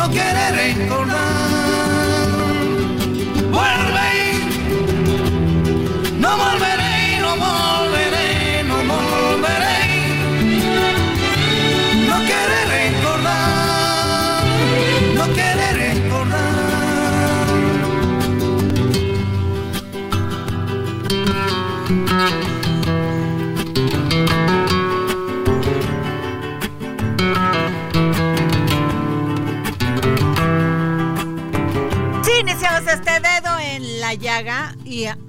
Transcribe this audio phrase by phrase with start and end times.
[0.00, 1.39] no quiere recordar.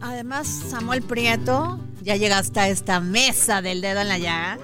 [0.01, 4.59] Además Samuel Prieto ya llega hasta esta mesa del dedo en la llaga.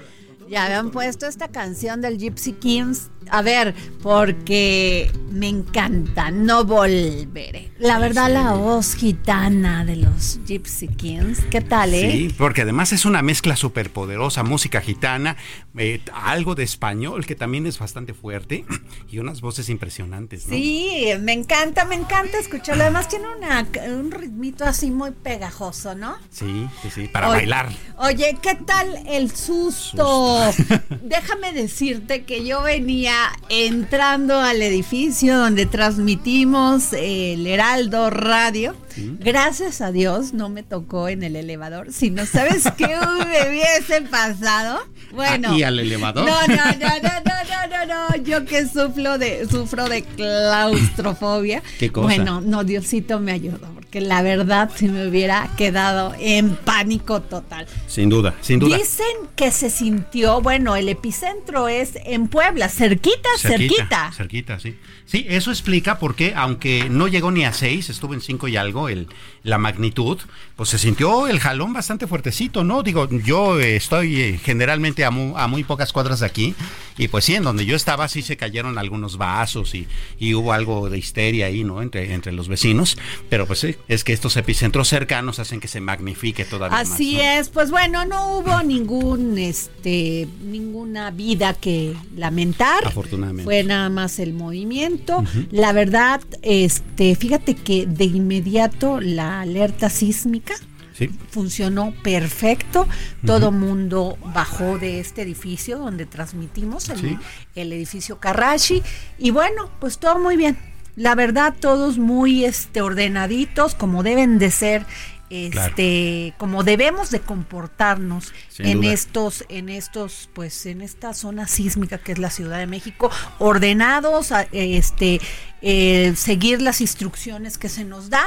[0.48, 3.10] Ya habían puesto esta canción del Gypsy Kings.
[3.30, 7.70] A ver, porque me encanta, no volveré.
[7.78, 11.40] La verdad, la voz gitana de los Gypsy Kings.
[11.50, 12.10] ¿Qué tal, eh?
[12.10, 15.36] Sí, porque además es una mezcla súper poderosa, música gitana,
[15.76, 18.64] eh, algo de español que también es bastante fuerte
[19.10, 20.54] y unas voces impresionantes, ¿no?
[20.54, 22.82] Sí, me encanta, me encanta escucharlo.
[22.82, 23.66] Además tiene una,
[23.96, 26.16] un ritmito así muy pegajoso, ¿no?
[26.30, 27.68] Sí, sí, sí, para Oye- bailar.
[27.98, 30.40] Oye, ¿qué tal el susto?
[31.02, 33.17] Déjame decirte que yo venía
[33.48, 38.74] entrando al edificio donde transmitimos el Heraldo Radio.
[39.20, 41.92] Gracias a Dios no me tocó en el elevador.
[41.92, 44.80] Si no sabes qué me hubiese pasado.
[45.12, 45.56] Bueno.
[45.56, 46.24] ¿y al elevador?
[46.24, 48.24] No, no, no, no, no, no, no, no.
[48.24, 51.62] Yo que sufro de, sufro de claustrofobia.
[51.78, 52.06] ¿Qué cosa?
[52.06, 57.66] Bueno, no, Diosito me ayudó, porque la verdad si me hubiera quedado en pánico total.
[57.86, 58.76] Sin duda, sin duda.
[58.76, 64.12] Dicen que se sintió, bueno, el epicentro es en Puebla, cerquita, cerquita.
[64.14, 64.76] Cerquita, sí.
[65.06, 68.58] Sí, eso explica por qué, aunque no llegó ni a seis, estuvo en cinco y
[68.58, 69.08] algo, el,
[69.42, 70.18] la magnitud,
[70.54, 72.82] pues se sintió el jalón bastante fuertecito, ¿no?
[72.82, 76.54] Digo, yo eh, estoy eh, generalmente a, mu- a muy pocas cuadras de aquí,
[76.98, 79.88] y pues sí, en donde yo estaba sí se cayeron algunos vasos y,
[80.18, 81.80] y hubo algo de histeria ahí, ¿no?
[81.80, 82.98] Entre, entre los vecinos,
[83.30, 86.90] pero pues sí, es que estos epicentros cercanos hacen que se magnifique todavía más.
[86.92, 87.22] Así ¿no?
[87.22, 92.86] es, pues bueno, no hubo ningún, este, ninguna vida que lamentar.
[92.86, 93.44] Afortunadamente.
[93.44, 95.24] Fue nada más el movimiento.
[95.50, 100.54] La verdad, este, fíjate que de inmediato la alerta sísmica
[100.92, 101.08] Sí.
[101.30, 102.88] funcionó perfecto.
[103.24, 107.18] Todo mundo bajó de este edificio donde transmitimos, el, Sí.
[107.54, 108.82] el edificio Karachi.
[109.16, 110.58] Y bueno, pues todo muy bien.
[110.98, 114.84] La verdad, todos muy este, ordenaditos, como deben de ser.
[115.30, 118.92] Este, como debemos de comportarnos Sin en duda.
[118.94, 124.32] estos, en estos, pues, en esta zona sísmica que es la Ciudad de México, ordenados,
[124.32, 125.20] a- este,
[125.60, 128.24] eh, seguir las instrucciones que se nos da.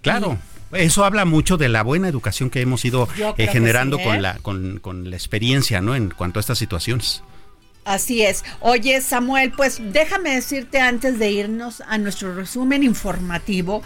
[0.00, 0.38] Claro.
[0.72, 3.06] Eso habla mucho de la buena educación que hemos ido
[3.36, 4.06] eh, generando sí, ¿eh?
[4.06, 5.94] con, la, con, con la experiencia, ¿no?
[5.94, 7.22] En cuanto a estas situaciones.
[7.84, 8.44] Así es.
[8.60, 13.82] Oye, Samuel, pues déjame decirte antes de irnos a nuestro resumen informativo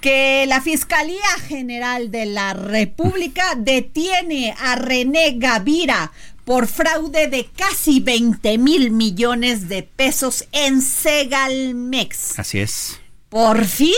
[0.00, 6.12] que la Fiscalía General de la República detiene a René Gavira
[6.44, 12.38] por fraude de casi 20 mil millones de pesos en Segalmex.
[12.38, 13.00] Así es.
[13.28, 13.94] Por fin,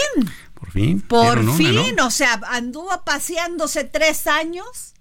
[0.54, 1.00] Por fin.
[1.02, 2.06] por una, fin, ¿no?
[2.06, 4.92] o sea, anduvo paseándose tres años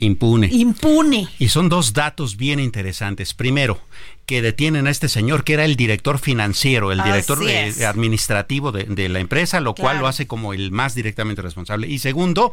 [0.00, 0.48] Impune.
[0.50, 1.28] impune.
[1.38, 3.34] Y son dos datos bien interesantes.
[3.34, 3.80] Primero,
[4.26, 8.84] que detienen a este señor, que era el director financiero, el director eh, administrativo de,
[8.84, 11.86] de la empresa, lo cual lo hace como el más directamente responsable.
[11.86, 12.52] Y segundo,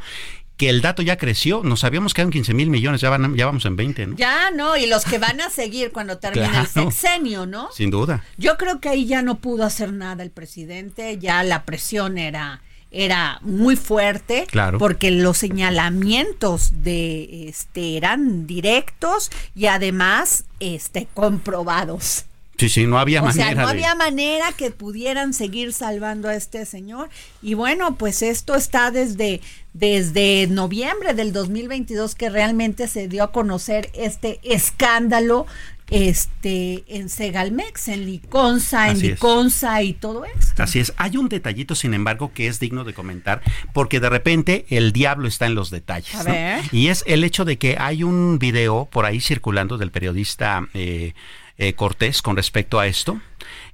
[0.58, 3.46] que el dato ya creció, nos habíamos quedado en 15 mil millones, ya, van, ya
[3.46, 4.16] vamos en 20, ¿no?
[4.18, 7.70] Ya, no, y los que van a seguir cuando termine el sexenio, ¿no?
[7.72, 8.24] Sin duda.
[8.38, 12.64] Yo creo que ahí ya no pudo hacer nada el presidente, ya la presión era
[12.92, 14.78] era muy fuerte Claro.
[14.78, 22.26] porque los señalamientos de este eran directos y además este comprobados.
[22.58, 26.28] Sí, sí, no había o manera sea, no de- había manera que pudieran seguir salvando
[26.28, 27.08] a este señor.
[27.44, 29.42] Y bueno, pues esto está desde,
[29.74, 35.46] desde noviembre del 2022 que realmente se dio a conocer este escándalo
[35.90, 39.10] este en Segalmex, en Liconza, en Así.
[39.10, 40.64] Liconza y todo esto.
[40.64, 40.94] Así es.
[40.98, 43.42] Hay un detallito, sin embargo, que es digno de comentar,
[43.74, 46.16] porque de repente el diablo está en los detalles.
[46.16, 46.32] A ¿no?
[46.32, 46.64] ver.
[46.72, 51.14] Y es el hecho de que hay un video por ahí circulando del periodista eh,
[51.58, 53.20] eh, Cortés con respecto a esto.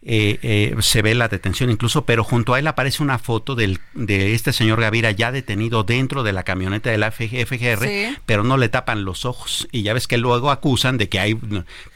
[0.06, 3.80] Eh, eh, se ve la detención incluso, pero junto a él aparece una foto del,
[3.94, 8.18] de este señor Gavira ya detenido dentro de la camioneta de la FG FGR, Sí.
[8.26, 9.68] pero no le tapan los ojos.
[9.72, 11.38] Y ya ves que luego acusan de que hay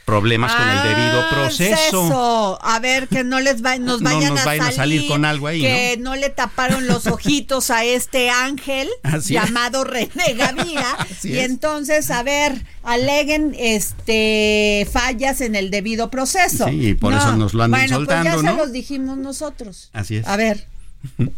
[0.06, 1.74] problemas con el debido Ah, proceso.
[1.74, 2.58] es eso.
[2.62, 5.08] A ver, que no les va, nos No vayan, nos a, vayan a salir, salir
[5.10, 6.16] con algo ahí, Que ¿no?
[6.16, 9.42] le taparon los ojitos a este ángel Así es.
[9.44, 10.92] llamado René Gavira.
[10.98, 11.44] Así y es.
[11.50, 16.66] entonces, a ver, aleguen este fallas en el debido proceso.
[16.68, 18.56] Sí, y por eso nos lo andan bueno, soltando, pues ya ¿no?
[18.56, 19.90] se los dijimos nosotros.
[19.92, 20.26] Así es.
[20.26, 20.66] A ver,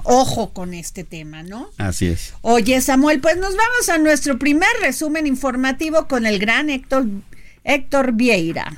[0.05, 1.69] ojo con este tema, ¿no?
[1.79, 2.35] Así es.
[2.43, 7.07] Oye, Samuel, pues nos vamos a nuestro primer resumen informativo con el gran Héctor,
[7.65, 8.77] Héctor Vieira.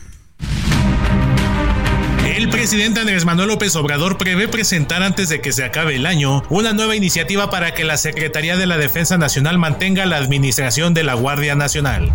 [2.37, 6.43] El presidente Andrés Manuel López Obrador prevé presentar antes de que se acabe el año
[6.49, 11.03] una nueva iniciativa para que la Secretaría de la Defensa Nacional mantenga la administración de
[11.03, 12.11] la Guardia Nacional.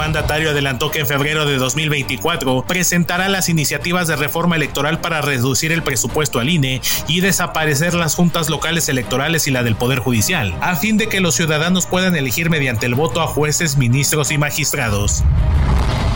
[0.00, 5.72] Mandatario adelantó que en febrero de 2024 presentará las iniciativas de reforma electoral para reducir
[5.72, 10.54] el presupuesto al INE y desaparecer las juntas locales electorales y la del Poder Judicial,
[10.62, 14.38] a fin de que los ciudadanos puedan elegir mediante el voto a jueces, ministros y
[14.38, 15.22] magistrados.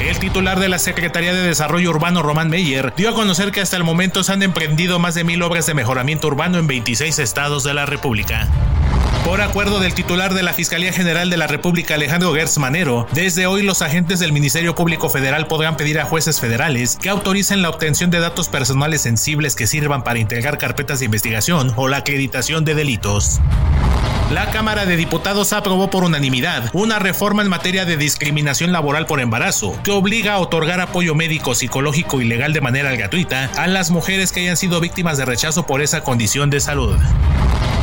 [0.00, 3.76] El titular de la Secretaría de Desarrollo Urbano, Román Meyer, dio a conocer que hasta
[3.76, 7.64] el momento se han emprendido más de mil obras de mejoramiento urbano en 26 estados
[7.64, 8.48] de la República.
[9.24, 13.46] Por acuerdo del titular de la Fiscalía General de la República, Alejandro Gertz Manero, desde
[13.46, 17.70] hoy los agentes del Ministerio Público Federal podrán pedir a jueces federales que autoricen la
[17.70, 22.66] obtención de datos personales sensibles que sirvan para integrar carpetas de investigación o la acreditación
[22.66, 23.40] de delitos.
[24.30, 29.20] La Cámara de Diputados aprobó por unanimidad una reforma en materia de discriminación laboral por
[29.20, 33.90] embarazo que obliga a otorgar apoyo médico, psicológico y legal de manera gratuita a las
[33.90, 36.98] mujeres que hayan sido víctimas de rechazo por esa condición de salud.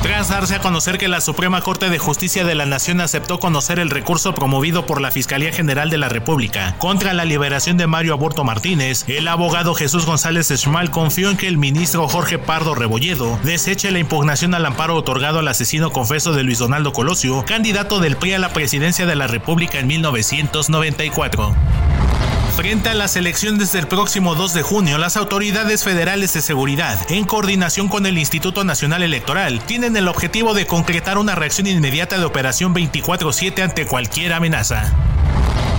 [0.01, 3.77] Tras darse a conocer que la Suprema Corte de Justicia de la Nación aceptó conocer
[3.77, 8.13] el recurso promovido por la Fiscalía General de la República contra la liberación de Mario
[8.13, 13.37] Aborto Martínez, el abogado Jesús González Schmal confió en que el ministro Jorge Pardo Rebolledo
[13.43, 18.17] deseche la impugnación al amparo otorgado al asesino confeso de Luis Donaldo Colosio, candidato del
[18.17, 21.55] PRI a la presidencia de la República en 1994.
[22.61, 27.23] Frente a las elecciones del próximo 2 de junio, las autoridades federales de seguridad, en
[27.23, 32.25] coordinación con el Instituto Nacional Electoral, tienen el objetivo de concretar una reacción inmediata de
[32.25, 34.93] operación 24-7 ante cualquier amenaza.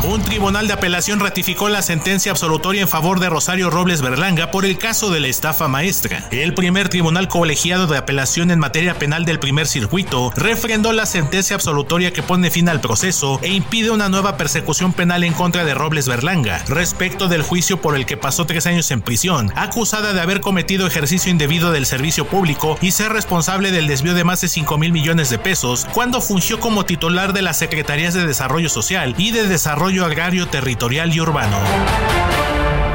[0.04, 4.64] Un tribunal de apelación ratificó la sentencia absolutoria en favor de Rosario Robles Berlanga por
[4.64, 6.26] el caso de la estafa maestra.
[6.32, 11.54] El primer tribunal colegiado de apelación en materia penal del primer circuito refrendó la sentencia
[11.54, 15.72] absolutoria que pone fin al proceso e impide una nueva persecución penal en contra de
[15.72, 20.20] Robles Berlanga respecto del juicio por el que pasó tres años en prisión, acusada de
[20.20, 24.48] haber cometido ejercicio indebido del servicio público y ser responsable del desvío de más de
[24.48, 29.14] 5 mil millones de pesos cuando fungió como titular de las Secretarías de Desarrollo Social
[29.16, 31.58] y de Desarrollo Agrario Territorial y Urbano.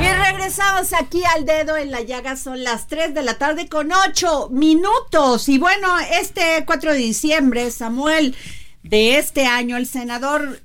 [0.02, 3.92] Y regresamos aquí al dedo en la llaga, son las 3 de la tarde con
[3.92, 5.48] 8 minutos.
[5.48, 5.88] Y bueno,
[6.20, 8.36] este 4 de diciembre, Samuel,
[8.82, 10.60] de este año, el senador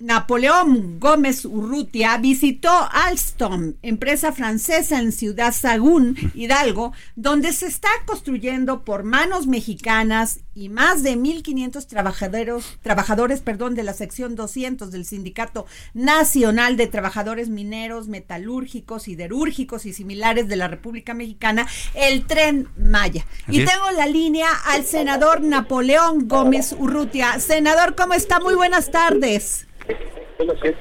[0.00, 8.84] Napoleón Gómez Urrutia visitó Alstom, empresa francesa en Ciudad Sagún, Hidalgo, donde se está construyendo
[8.84, 15.04] por manos mexicanas y más de 1.500 trabajadores, trabajadores perdón, de la sección 200 del
[15.04, 22.68] Sindicato Nacional de Trabajadores Mineros, Metalúrgicos, Siderúrgicos y similares de la República Mexicana, el Tren
[22.76, 23.26] Maya.
[23.46, 23.70] Así y es.
[23.70, 27.38] tengo la línea al senador Napoleón Gómez Urrutia.
[27.38, 28.40] Senador, ¿cómo está?
[28.40, 29.68] Muy buenas tardes.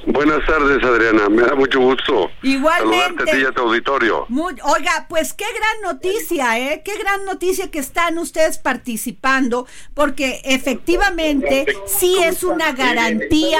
[0.07, 1.29] Buenas tardes, Adriana.
[1.29, 2.29] Me da mucho gusto.
[2.41, 2.97] Igualmente.
[2.99, 4.25] Saludarte a ti y a tu auditorio.
[4.29, 6.81] Muy- oiga, pues qué gran noticia, ¿eh?
[6.83, 13.59] Qué gran noticia que están ustedes participando, porque efectivamente sí es una garantía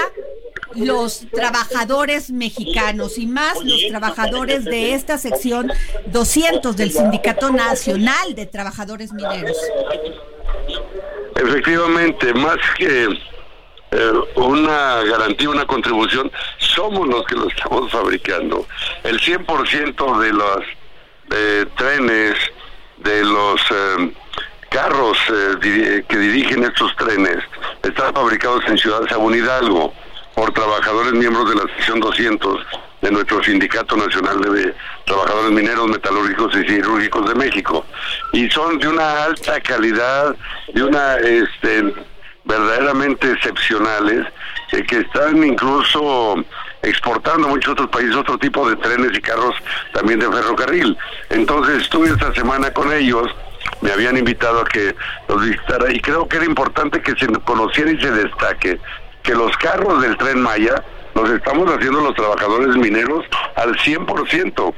[0.75, 5.71] los trabajadores mexicanos y más los trabajadores de esta sección
[6.07, 9.55] 200 del Sindicato Nacional de Trabajadores Mineros.
[11.35, 13.07] Efectivamente, más que
[13.93, 18.65] eh, una garantía, una contribución, somos los que lo estamos fabricando.
[19.03, 20.59] El 100% de los
[21.31, 22.35] eh, trenes,
[22.97, 24.13] de los eh,
[24.69, 27.37] carros eh, que dirigen estos trenes,
[27.83, 29.93] están fabricados en Ciudad Sagún Hidalgo
[30.33, 32.65] por trabajadores miembros de la sección 200
[33.01, 34.73] de nuestro Sindicato Nacional de
[35.05, 37.85] Trabajadores Mineros, Metalúrgicos y Cirúrgicos de México.
[38.31, 40.35] Y son de una alta calidad,
[40.73, 41.93] de una este,
[42.45, 44.27] verdaderamente excepcionales,
[44.71, 46.35] eh, que están incluso
[46.81, 49.55] exportando a muchos otros países otro tipo de trenes y carros
[49.93, 50.97] también de ferrocarril.
[51.29, 53.27] Entonces estuve esta semana con ellos,
[53.81, 54.95] me habían invitado a que
[55.27, 58.79] los visitara y creo que era importante que se conociera y se destaque
[59.23, 60.83] que los carros del tren Maya
[61.15, 63.23] los estamos haciendo los trabajadores mineros
[63.55, 64.73] al 100%,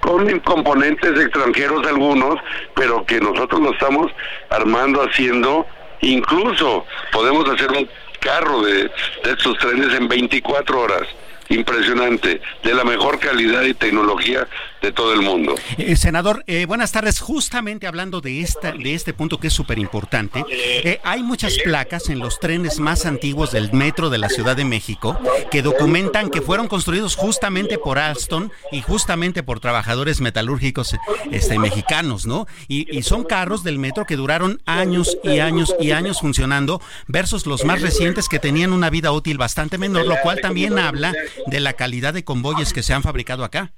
[0.00, 2.36] con componentes extranjeros algunos,
[2.74, 4.10] pero que nosotros lo estamos
[4.50, 5.66] armando, haciendo,
[6.02, 7.88] incluso podemos hacer un
[8.20, 8.90] carro de,
[9.24, 11.08] de estos trenes en 24 horas.
[11.48, 14.46] Impresionante, de la mejor calidad y tecnología
[14.82, 15.54] de todo el mundo.
[15.78, 17.20] Eh, senador, eh, buenas tardes.
[17.20, 22.08] Justamente hablando de esta, de este punto que es súper importante, eh, hay muchas placas
[22.08, 25.18] en los trenes más antiguos del metro de la Ciudad de México
[25.50, 30.96] que documentan que fueron construidos justamente por Alstom y justamente por trabajadores metalúrgicos
[31.30, 32.46] este, mexicanos, ¿no?
[32.66, 37.46] Y, y son carros del metro que duraron años y años y años funcionando versus
[37.46, 41.12] los más recientes que tenían una vida útil bastante menor, lo cual también habla
[41.46, 43.72] de la calidad de convoyes que se han fabricado acá.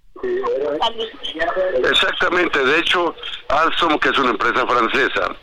[1.91, 3.15] Exactamente, de hecho,
[3.49, 5.37] Alstom, que es una empresa francesa,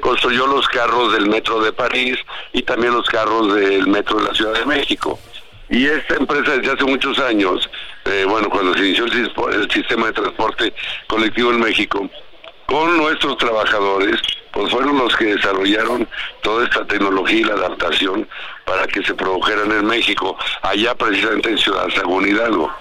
[0.00, 2.18] construyó los carros del metro de París
[2.52, 5.18] y también los carros del metro de la Ciudad de México.
[5.68, 7.68] Y esta empresa desde hace muchos años,
[8.04, 10.74] eh, bueno, cuando se inició el, el sistema de transporte
[11.08, 12.08] colectivo en México,
[12.66, 14.20] con nuestros trabajadores,
[14.52, 16.08] pues fueron los que desarrollaron
[16.42, 18.28] toda esta tecnología y la adaptación
[18.64, 22.72] para que se produjeran en México, allá precisamente en Ciudad Sagún Hidalgo.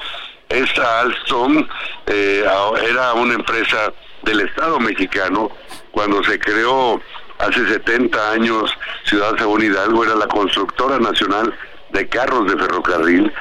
[0.50, 1.68] Esta Alstom
[2.08, 2.46] eh,
[2.90, 3.92] era una empresa
[4.24, 5.52] del Estado mexicano
[5.92, 7.02] cuando se creó
[7.40, 8.72] hace 70 años
[9.06, 11.54] Ciudad Sagún Hidalgo, era la constructora nacional
[11.92, 13.34] de carros de ferrocarril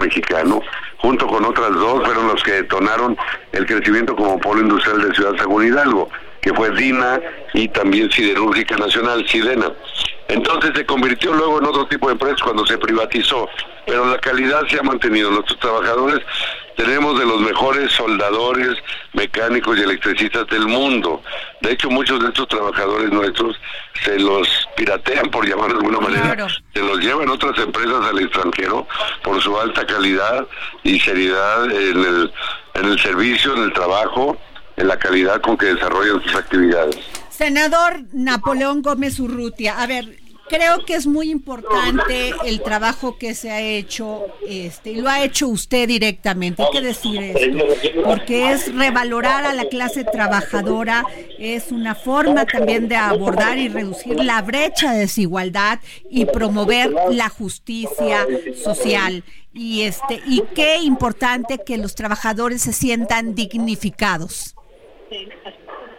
[0.00, 0.60] mexicano,
[0.98, 3.16] junto con otras dos fueron los que detonaron
[3.52, 6.08] el crecimiento como polo industrial de Ciudad Sagún Hidalgo,
[6.40, 7.20] que fue DINA
[7.54, 9.72] y también Siderúrgica Nacional, SIDENA.
[10.28, 13.48] Entonces se convirtió luego en otro tipo de empresa cuando se privatizó,
[13.86, 15.30] pero la calidad se ha mantenido.
[15.30, 16.20] Nuestros trabajadores
[16.76, 18.76] tenemos de los mejores soldadores,
[19.14, 21.22] mecánicos y electricistas del mundo.
[21.62, 23.56] De hecho, muchos de estos trabajadores nuestros
[24.04, 26.48] se los piratean, por llamarlo de alguna manera, Claro.
[26.74, 28.86] se los llevan otras empresas al extranjero
[29.22, 30.46] por su alta calidad
[30.82, 32.32] y seriedad en el,
[32.74, 34.36] en el servicio, en el trabajo,
[34.76, 36.98] en la calidad con que desarrollan sus actividades.
[37.30, 40.06] Senador Napoleón Gómez Urrutia, a ver,
[40.48, 45.24] creo que es muy importante el trabajo que se ha hecho, este, y lo ha
[45.24, 47.64] hecho usted directamente, hay que decir esto,
[48.04, 51.04] porque es revalorar a la clase trabajadora,
[51.38, 57.28] es una forma también de abordar y reducir la brecha de desigualdad y promover la
[57.28, 58.26] justicia
[58.62, 59.24] social.
[59.52, 64.54] Y este, y qué importante que los trabajadores se sientan dignificados.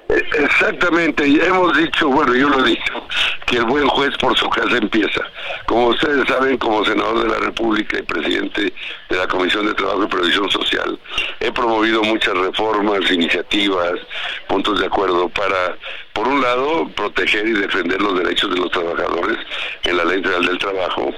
[0.09, 3.07] Exactamente, y hemos dicho, bueno, yo lo he dicho,
[3.45, 5.21] que el buen juez por su casa empieza.
[5.65, 8.73] Como ustedes saben, como senador de la República y presidente
[9.09, 10.97] de la Comisión de Trabajo y Previsión Social,
[11.41, 13.99] he promovido muchas reformas, iniciativas,
[14.47, 15.77] puntos de acuerdo para,
[16.17, 19.38] por un lado, proteger y defender los derechos de los trabajadores
[19.83, 21.13] en la Ley Federal del Trabajo,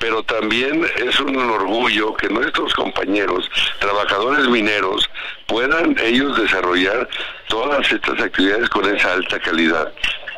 [0.00, 5.08] pero también es un orgullo que nuestros compañeros, trabajadores mineros,
[5.46, 7.08] puedan ellos desarrollar
[7.46, 9.92] todas estas actividades con esa alta calidad.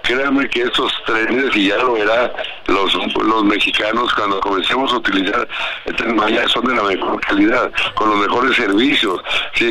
[0.05, 2.31] Créanme que estos trenes, y ya lo era
[2.67, 5.49] los, los mexicanos cuando comencemos a utilizar
[5.87, 9.21] el tren Maya, son de la mejor calidad, con los mejores servicios,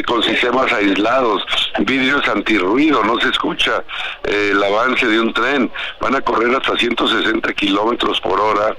[0.08, 1.46] con sistemas aislados,
[1.80, 3.84] vidrios antirruido, no se escucha
[4.24, 5.72] eh, el avance de un tren,
[6.02, 8.76] van a correr hasta 160 kilómetros por hora,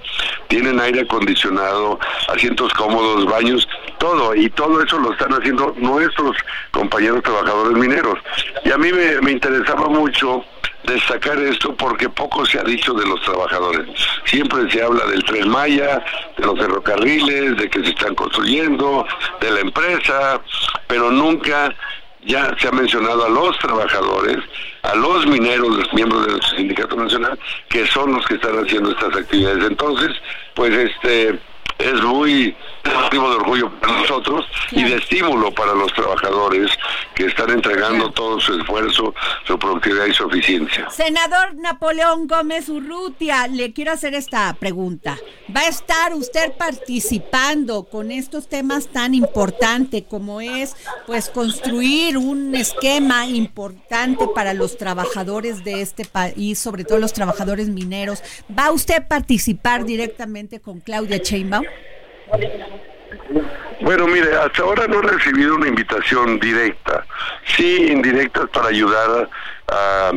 [0.48, 3.68] tienen aire acondicionado, asientos cómodos, baños,
[3.98, 6.36] todo, y todo eso lo están haciendo nuestros
[6.72, 8.18] compañeros trabajadores mineros.
[8.64, 10.44] Y a mí me, me interesaba mucho
[10.86, 13.86] destacar esto porque poco se ha dicho de los trabajadores.
[14.24, 16.04] Siempre se habla del tren Maya,
[16.36, 19.06] de los ferrocarriles, de que se están construyendo,
[19.40, 20.40] de la empresa,
[20.86, 21.74] pero nunca
[22.26, 24.38] ya se ha mencionado a los trabajadores,
[24.82, 27.38] a los mineros, los miembros de nuestro sindicato nacional,
[27.68, 29.64] que son los que están haciendo estas actividades.
[29.64, 30.10] Entonces,
[30.54, 31.38] pues este
[31.78, 36.70] es muy motivo de orgullo para nosotros y de estímulo para los trabajadores
[37.14, 39.14] que están entregando todo su esfuerzo,
[39.46, 40.90] su productividad y su eficiencia.
[40.90, 45.18] Senador Napoleón Gómez Urrutia, le quiero hacer esta pregunta.
[45.54, 50.76] ¿Va a estar usted participando con estos temas tan importantes como es
[51.06, 57.68] pues construir un esquema importante para los trabajadores de este país, sobre todo los trabajadores
[57.68, 58.22] mineros?
[58.56, 61.63] ¿Va usted a participar directamente con Claudia Sheinbaum?
[63.80, 67.04] Bueno, mire, hasta ahora no he recibido una invitación directa,
[67.56, 69.28] sí indirectas para ayudar
[69.68, 70.12] a,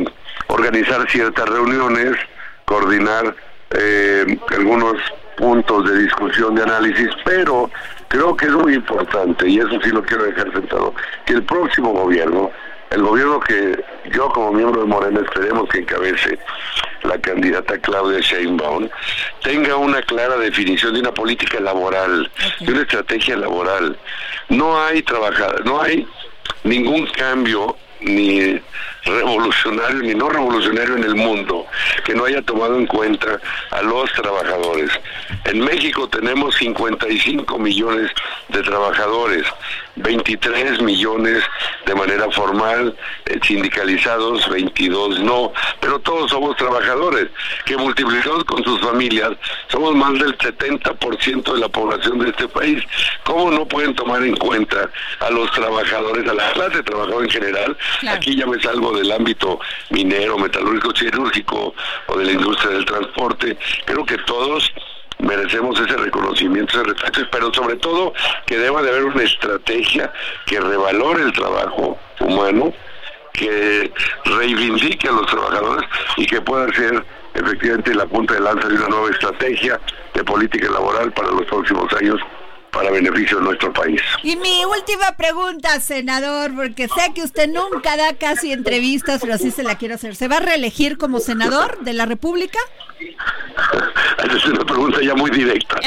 [0.48, 2.16] organizar ciertas reuniones,
[2.64, 3.34] coordinar
[3.70, 4.94] eh, algunos
[5.36, 7.70] puntos de discusión, de análisis, pero
[8.08, 10.94] creo que es muy importante, y eso sí lo quiero dejar sentado,
[11.26, 12.50] que el próximo gobierno
[12.90, 16.38] el gobierno que yo como miembro de Morena esperemos que encabece
[17.02, 18.88] la candidata Claudia Sheinbaum
[19.42, 22.30] tenga una clara definición de una política laboral,
[22.60, 23.96] de una estrategia laboral.
[24.48, 26.06] No hay trabajar, no hay
[26.64, 28.60] ningún cambio ni
[29.04, 31.66] revolucionario ni no revolucionario en el mundo
[32.04, 33.40] que no haya tomado en cuenta
[33.70, 34.90] a los trabajadores.
[35.44, 38.10] En México tenemos 55 millones
[38.48, 39.44] de trabajadores,
[39.98, 41.42] 23 millones
[41.86, 47.28] de manera formal, eh, sindicalizados, 22 no, pero todos somos trabajadores,
[47.64, 49.32] que multiplicados con sus familias,
[49.68, 52.82] somos más del 70% de la población de este país.
[53.24, 54.90] ¿Cómo no pueden tomar en cuenta
[55.20, 57.76] a los trabajadores, a la clase de trabajador en general?
[58.08, 61.74] Aquí ya me salgo del ámbito minero, metalúrgico, cirúrgico
[62.06, 63.56] o de la industria del transporte.
[63.84, 64.72] Creo que todos
[65.18, 68.12] merecemos ese reconocimiento, ese respeto, pero sobre todo
[68.46, 70.12] que deba de haber una estrategia
[70.46, 72.72] que revalore el trabajo humano,
[73.32, 73.92] que
[74.24, 78.88] reivindique a los trabajadores y que pueda ser efectivamente la punta de lanza de una
[78.88, 79.80] nueva estrategia
[80.14, 82.20] de política laboral para los próximos años
[82.70, 84.00] para beneficio de nuestro país.
[84.22, 89.50] Y mi última pregunta, senador, porque sé que usted nunca da casi entrevistas, pero así
[89.50, 90.14] se la quiero hacer.
[90.14, 92.58] ¿Se va a reelegir como senador de la República?
[94.24, 95.80] Esa es una pregunta ya muy directa.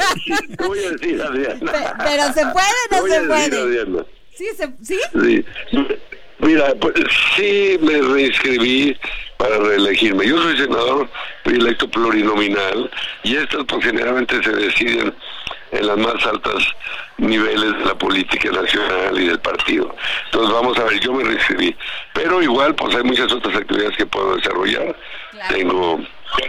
[0.66, 1.94] voy a decir, Adriana.
[2.04, 4.04] Pero, ¿se puede o no se puede?
[4.34, 4.46] ¿Sí,
[4.82, 4.98] ¿Sí?
[5.12, 5.44] sí.
[6.38, 6.94] Mira, pues
[7.36, 8.96] sí me reinscribí
[9.36, 10.26] para reelegirme.
[10.26, 11.08] Yo soy senador,
[11.44, 12.90] fui electo plurinominal
[13.22, 15.14] y estas pues generalmente se deciden
[15.72, 16.62] en las más altas
[17.18, 19.94] niveles de la política nacional y del partido.
[20.26, 21.74] Entonces vamos a ver, yo me recibí.
[22.12, 24.94] Pero igual pues hay muchas otras actividades que puedo desarrollar.
[25.48, 25.98] Tengo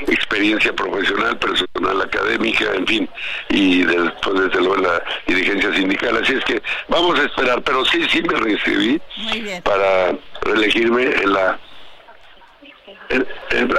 [0.07, 3.09] experiencia profesional, personal, académica, en fin,
[3.49, 6.17] y después desde luego la dirigencia sindical.
[6.21, 9.01] Así es que vamos a esperar, pero sí, sí me reinscribí
[9.63, 11.59] para reelegirme en la...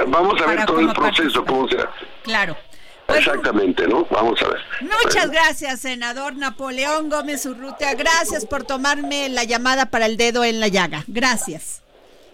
[0.07, 1.89] vamos a ver todo el proceso, cómo será.
[2.23, 2.57] Claro.
[3.07, 4.05] Exactamente, ¿no?
[4.11, 4.61] Vamos a ver.
[4.81, 7.93] Muchas gracias, senador Napoleón Gómez Urrutia.
[7.93, 11.03] Gracias por tomarme la llamada para el dedo en la llaga.
[11.07, 11.74] Gracias.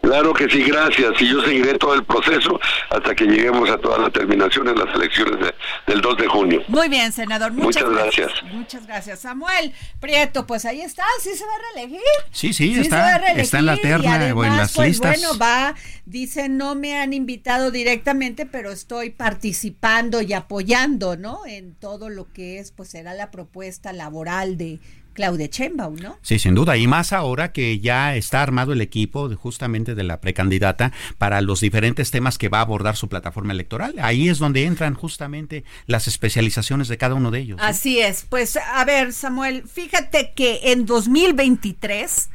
[0.02, 1.14] Claro que sí, gracias.
[1.22, 2.60] Y yo seguiré todo el proceso
[2.90, 5.54] hasta que lleguemos a toda la terminación en las elecciones
[5.88, 6.64] del 2 de junio.
[6.68, 7.52] Muy bien, senador.
[7.52, 8.32] Muchas, gracias.
[8.52, 9.20] Muchas gracias.
[9.20, 11.04] Samuel Prieto, pues ahí está.
[11.22, 12.02] ¿Sí se va a reelegir?
[12.32, 15.20] Sí, sí, está, está en la terna o en las pues, listas.
[15.20, 21.46] Bueno, va, dice, no me han invitado directamente, pero estoy participando y apoyando, ¿no?
[21.46, 24.80] En todo lo que es, pues será la propuesta laboral de
[25.13, 26.17] Claudia Chembaum, ¿no?
[26.21, 30.04] Sí, sin duda, y más ahora que ya está armado el equipo de, justamente de
[30.04, 33.95] la precandidata para los diferentes temas que va a abordar su plataforma electoral.
[34.00, 37.60] Ahí es donde entran justamente las especializaciones de cada uno de ellos.
[37.62, 38.26] Así es.
[38.30, 42.30] Pues a ver, Samuel, fíjate que en 2023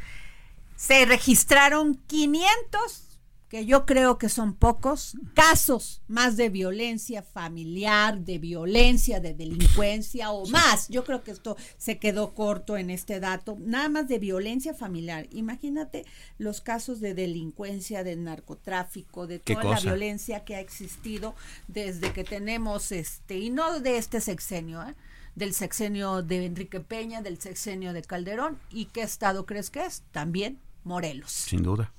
[0.76, 3.05] se registraron 500
[3.48, 10.32] que yo creo que son pocos, casos más de violencia familiar, de violencia, de delincuencia
[10.32, 10.88] o más.
[10.88, 15.28] Yo creo que esto se quedó corto en este dato, nada más de violencia familiar.
[15.30, 16.04] Imagínate
[16.38, 21.34] los casos de delincuencia, de narcotráfico, de toda la violencia que ha existido
[21.68, 24.94] desde que tenemos este, y no de este sexenio, ¿eh?
[25.36, 28.58] del sexenio de Enrique Peña, del sexenio de Calderón.
[28.70, 30.02] ¿Y qué estado crees que es?
[30.10, 31.30] También Morelos.
[31.30, 31.92] Sin duda.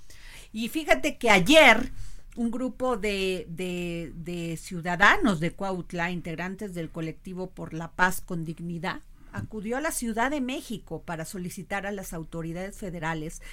[0.57, 1.91] Y fíjate que ayer
[2.35, 9.01] un grupo de, de, ciudadanos de Cuautla, integrantes del colectivo por la paz con dignidad,
[9.31, 13.43] acudió a la Ciudad de México para solicitar a las autoridades federales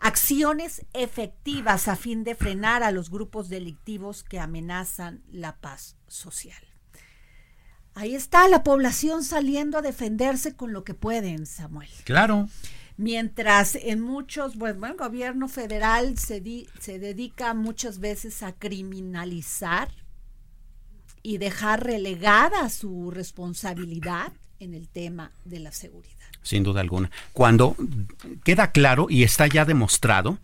[0.00, 6.64] acciones efectivas a fin de frenar a los grupos delictivos que amenazan la paz social.
[7.94, 11.88] Ahí está la población saliendo a defenderse con lo que pueden, Samuel.
[12.02, 12.48] Claro.
[12.98, 19.88] Mientras en muchos, bueno, el gobierno federal se, di- se dedica muchas veces a criminalizar
[21.22, 26.14] y dejar relegada su responsabilidad en el tema de la seguridad.
[26.42, 27.08] Sin duda alguna.
[27.32, 27.76] Cuando
[28.44, 30.38] queda claro y está ya demostrado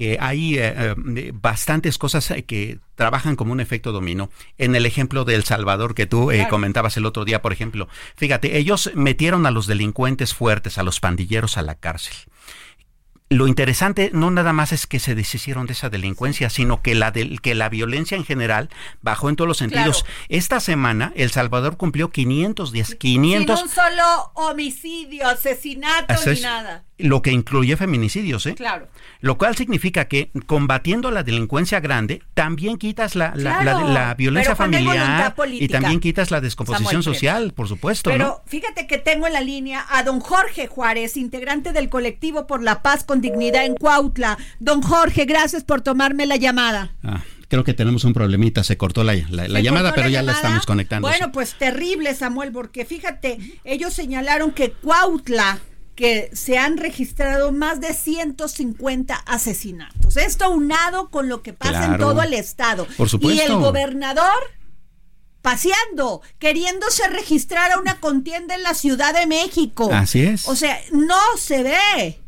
[0.00, 4.30] que hay eh, eh, bastantes cosas eh, que trabajan como un efecto dominó.
[4.56, 7.86] En el ejemplo de El Salvador que tú eh, comentabas el otro día, por ejemplo,
[8.16, 12.14] fíjate, ellos metieron a los delincuentes fuertes, a los pandilleros a la cárcel.
[13.28, 17.10] Lo interesante no nada más es que se deshicieron de esa delincuencia, sino que la
[17.12, 18.70] del- que la violencia en general
[19.02, 20.02] bajó en todos los sentidos.
[20.02, 20.18] Claro.
[20.30, 26.84] Esta semana El Salvador cumplió 500 días, 500 Sin un solo homicidio, asesinato ni nada.
[27.02, 28.54] Lo que incluye feminicidios, ¿eh?
[28.54, 28.88] Claro.
[29.20, 34.14] Lo cual significa que combatiendo la delincuencia grande, también quitas la, la, Claro, la- la
[34.14, 38.42] violencia familiar y también quitas la descomposición Samuel social, por supuesto, Pero ¿no?
[38.46, 42.82] fíjate que tengo en la línea a don Jorge Juárez, integrante del colectivo por la
[42.82, 44.38] paz con dignidad en Cuautla.
[44.58, 46.92] Don Jorge, gracias por tomarme la llamada.
[47.02, 50.08] Ah, creo que tenemos un problemita, se cortó la, la- la Se llamada, cortó pero
[50.08, 51.08] ya la estamos conectando.
[51.08, 55.58] Bueno, pues terrible, Samuel, porque fíjate, ellos señalaron que Cuautla,
[56.00, 60.16] que se han registrado más de 150 asesinatos.
[60.16, 62.86] Esto unado con lo que pasa en todo el estado.
[62.96, 63.42] Por supuesto.
[63.42, 64.32] Y el gobernador
[65.42, 69.90] paseando, queriéndose registrar a una contienda en la Ciudad de México.
[69.92, 70.48] Así es.
[70.48, 72.18] O sea, no se ve.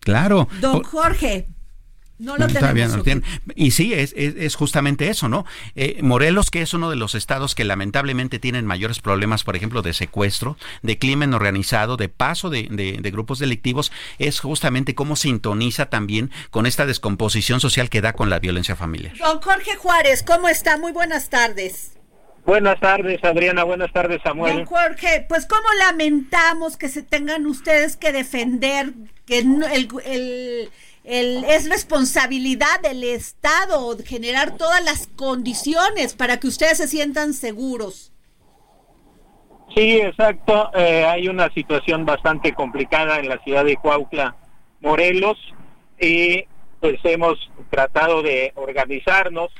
[0.00, 0.48] Claro.
[0.62, 1.50] Don Jorge,
[2.18, 2.60] no lo No, tenemos.
[2.60, 3.24] todavía no tienen.
[3.54, 5.44] Y sí, es, es- es justamente eso, ¿no?
[5.74, 9.82] Eh, Morelos, que es uno de los estados que lamentablemente tienen mayores problemas, por ejemplo,
[9.82, 15.16] de secuestro, de crimen organizado, de paso de, de- de grupos delictivos, es justamente cómo
[15.16, 19.16] sintoniza también con esta descomposición social que da con la violencia familiar.
[19.18, 20.78] Don Jorge Juárez, ¿cómo está?
[20.78, 21.92] Muy buenas tardes.
[22.46, 23.64] Buenas tardes, Adriana.
[23.64, 24.64] Buenas tardes, Don Samuel.
[24.66, 28.92] Jorge, pues cómo lamentamos que se tengan ustedes que defender
[29.26, 30.70] que no- el, el-
[31.06, 38.12] el- es responsabilidad del Estado generar todas las condiciones para que ustedes se sientan seguros.
[39.74, 40.70] Sí, exacto.
[40.74, 44.36] Eh, hay una situación bastante complicada en la ciudad de Cuautla,
[44.80, 45.38] Morelos,
[46.00, 46.44] y
[46.80, 47.38] pues hemos
[47.70, 49.50] tratado de organizarnos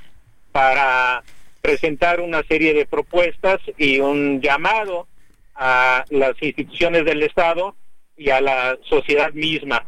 [0.52, 1.22] para
[1.60, 5.06] presentar una serie de propuestas y un llamado
[5.54, 7.74] a las instituciones del Estado
[8.16, 9.84] y a la sociedad misma.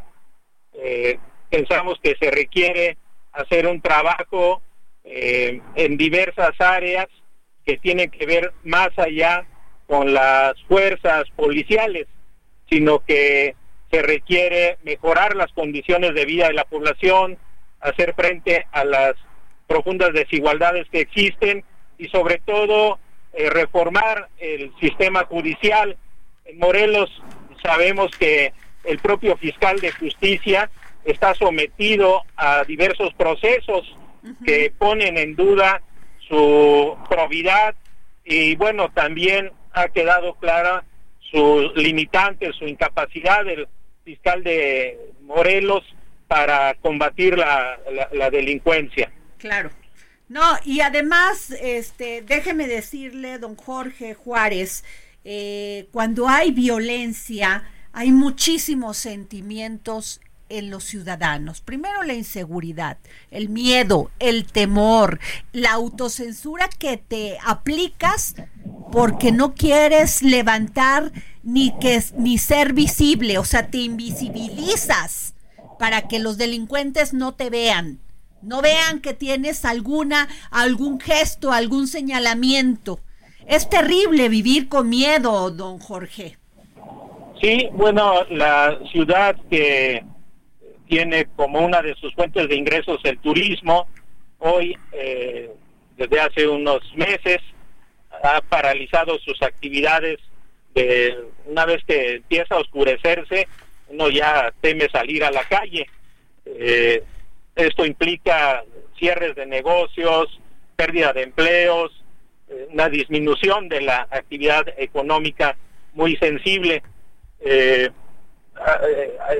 [0.73, 1.19] Eh,
[1.49, 2.97] pensamos que se requiere
[3.31, 4.61] hacer un trabajo
[5.03, 7.07] eh, en diversas áreas
[7.65, 9.45] que tienen que ver más allá
[9.87, 12.07] con las fuerzas policiales,
[12.69, 13.55] sino que
[13.91, 17.37] se requiere mejorar las condiciones de vida de la población,
[17.79, 19.15] hacer frente a las
[19.67, 21.63] profundas desigualdades que existen
[21.97, 22.99] y sobre todo
[23.33, 25.97] eh, reformar el sistema judicial.
[26.45, 27.09] En Morelos
[27.63, 30.69] sabemos que el propio fiscal de justicia
[31.05, 33.95] está sometido a diversos procesos
[34.45, 35.81] que ponen en duda
[36.27, 37.73] su probidad
[38.25, 40.83] y bueno, también ha quedado clara
[41.31, 43.67] su limitante, su incapacidad del
[44.03, 45.83] fiscal de Morelos
[46.27, 49.11] para combatir la, la- la delincuencia.
[49.37, 49.69] Claro.
[50.27, 54.83] No, y además, este, déjeme decirle, don Jorge Juárez,
[55.23, 61.61] eh, cuando hay violencia, hay muchísimos sentimientos en los ciudadanos.
[61.61, 62.97] Primero la inseguridad,
[63.31, 65.19] el miedo, el temor,
[65.53, 68.35] la autocensura que te aplicas
[68.91, 71.11] porque no quieres levantar
[71.43, 75.35] ni que ni ser visible, o sea, te invisibilizas
[75.77, 77.99] para que los delincuentes no te vean,
[78.41, 82.99] no vean que tienes alguna algún gesto, algún señalamiento.
[83.47, 86.37] Es terrible vivir con miedo, don Jorge.
[87.41, 90.03] Sí, bueno, la ciudad que
[90.89, 93.87] tiene como una de sus fuentes de ingresos el turismo,
[94.39, 95.51] hoy, eh,
[95.95, 97.37] desde hace unos meses,
[98.23, 100.17] ha paralizado sus actividades.
[100.73, 103.47] De, una vez que empieza a oscurecerse,
[103.89, 105.87] uno ya teme salir a la calle.
[106.45, 107.03] Eh,
[107.55, 108.63] esto implica
[108.97, 110.39] cierres de negocios,
[110.75, 112.03] pérdida de empleos,
[112.49, 115.55] eh, una disminución de la actividad económica
[115.93, 116.81] muy sensible.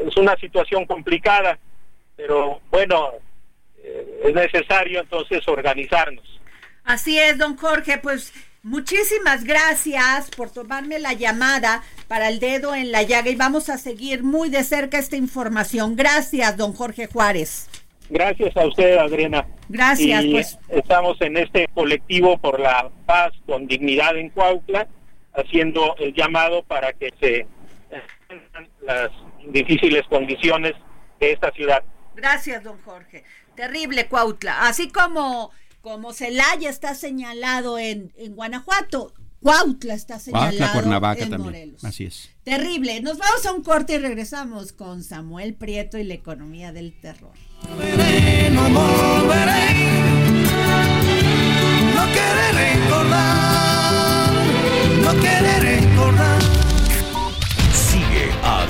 [0.05, 1.58] Es una situación complicada,
[2.15, 3.12] pero bueno,
[3.84, 6.25] eh, es necesario entonces organizarnos.
[6.84, 12.91] Así es, don Jorge, pues Muchísimas gracias por tomarme la llamada para el dedo en
[12.91, 15.95] la llaga y vamos a seguir muy de cerca esta información.
[15.95, 17.69] Gracias, don Jorge Juárez.
[18.10, 19.47] Gracias a usted, Adriana.
[19.69, 20.60] Gracias, Y pues.
[20.67, 24.89] Estamos en este colectivo por la paz con dignidad en Cuautla,
[25.34, 27.47] haciendo el llamado para que se
[28.82, 29.10] las
[29.52, 30.74] difíciles condiciones
[31.20, 31.84] de esta ciudad.
[32.15, 33.24] Gracias, don Jorge.
[33.56, 34.68] Terrible Cuautla.
[34.68, 41.30] Así como, como Celaya está señalado en, en Guanajuato, Cuautla está señalado Cuautla, Cuernavaca en
[41.30, 41.52] también.
[41.52, 41.84] Morelos.
[41.84, 42.30] Así es.
[42.44, 43.02] Terrible.
[43.02, 47.34] Nos vamos a un corte y regresamos con Samuel Prieto y la economía del terror.
[48.52, 49.98] no volveré.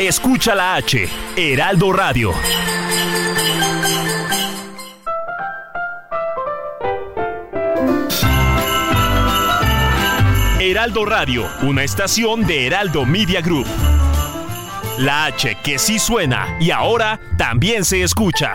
[0.00, 2.32] Escucha la H, Heraldo Radio.
[10.58, 13.66] Heraldo Radio, una estación de Heraldo Media Group.
[14.96, 18.54] La H que sí suena y ahora también se escucha.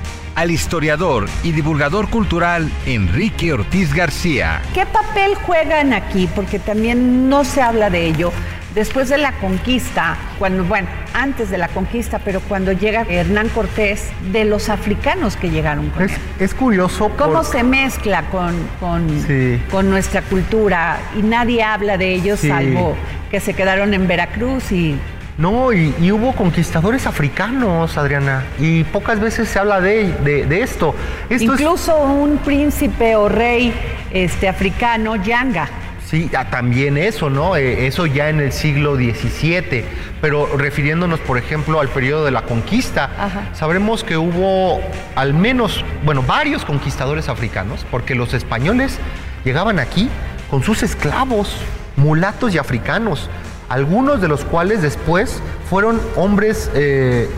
[0.35, 4.61] al historiador y divulgador cultural Enrique Ortiz García.
[4.73, 6.27] ¿Qué papel juegan aquí?
[6.33, 8.31] Porque también no se habla de ello.
[8.73, 14.09] Después de la conquista, cuando, bueno, antes de la conquista, pero cuando llega Hernán Cortés,
[14.31, 16.17] de los africanos que llegaron con Es, él.
[16.39, 17.09] es curioso.
[17.17, 19.59] ¿Cómo por- se mezcla con, con, Sí.
[19.69, 20.99] con nuestra cultura?
[21.19, 22.47] Y nadie habla de ellos, Sí.
[22.47, 22.95] salvo
[23.29, 24.95] que se quedaron en Veracruz y
[25.37, 30.61] No, y, y hubo conquistadores africanos, Adriana, y pocas veces se habla de, de- de
[30.61, 30.93] esto.
[31.29, 33.73] Esto es- incluso un príncipe o rey
[34.11, 35.67] este, africano, Yanga.
[36.05, 37.55] Sí, ah, también eso, ¿no?
[37.55, 39.85] Eh, eso ya en el siglo XVII,
[40.19, 43.43] pero refiriéndonos, por ejemplo, al periodo de la conquista, Ajá.
[43.53, 44.81] sabremos que hubo
[45.15, 48.99] al menos, bueno, varios conquistadores africanos, porque los españoles
[49.45, 50.09] llegaban aquí
[50.49, 51.55] con sus esclavos,
[51.95, 53.29] mulatos y africanos,
[53.71, 57.29] algunos de los cuales después fueron hombres eh,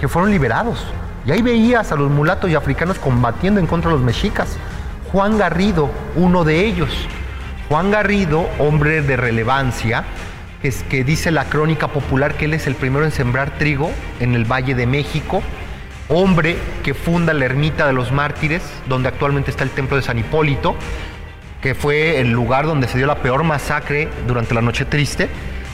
[0.00, 0.86] que fueron liberados.
[1.26, 4.56] Y ahí veías a los mulatos y africanos combatiendo en contra de los mexicas.
[5.12, 6.88] Juan Garrido, uno de ellos.
[7.68, 10.04] Juan Garrido, hombre de relevancia,
[10.62, 14.34] es, que dice la crónica popular que él es el primero en sembrar trigo en
[14.34, 15.42] el Valle de México,
[16.08, 20.18] hombre que funda la ermita de los mártires, donde actualmente está el templo de San
[20.18, 20.74] Hipólito,
[21.60, 25.28] que fue el lugar donde se dio la peor masacre durante la Noche Triste,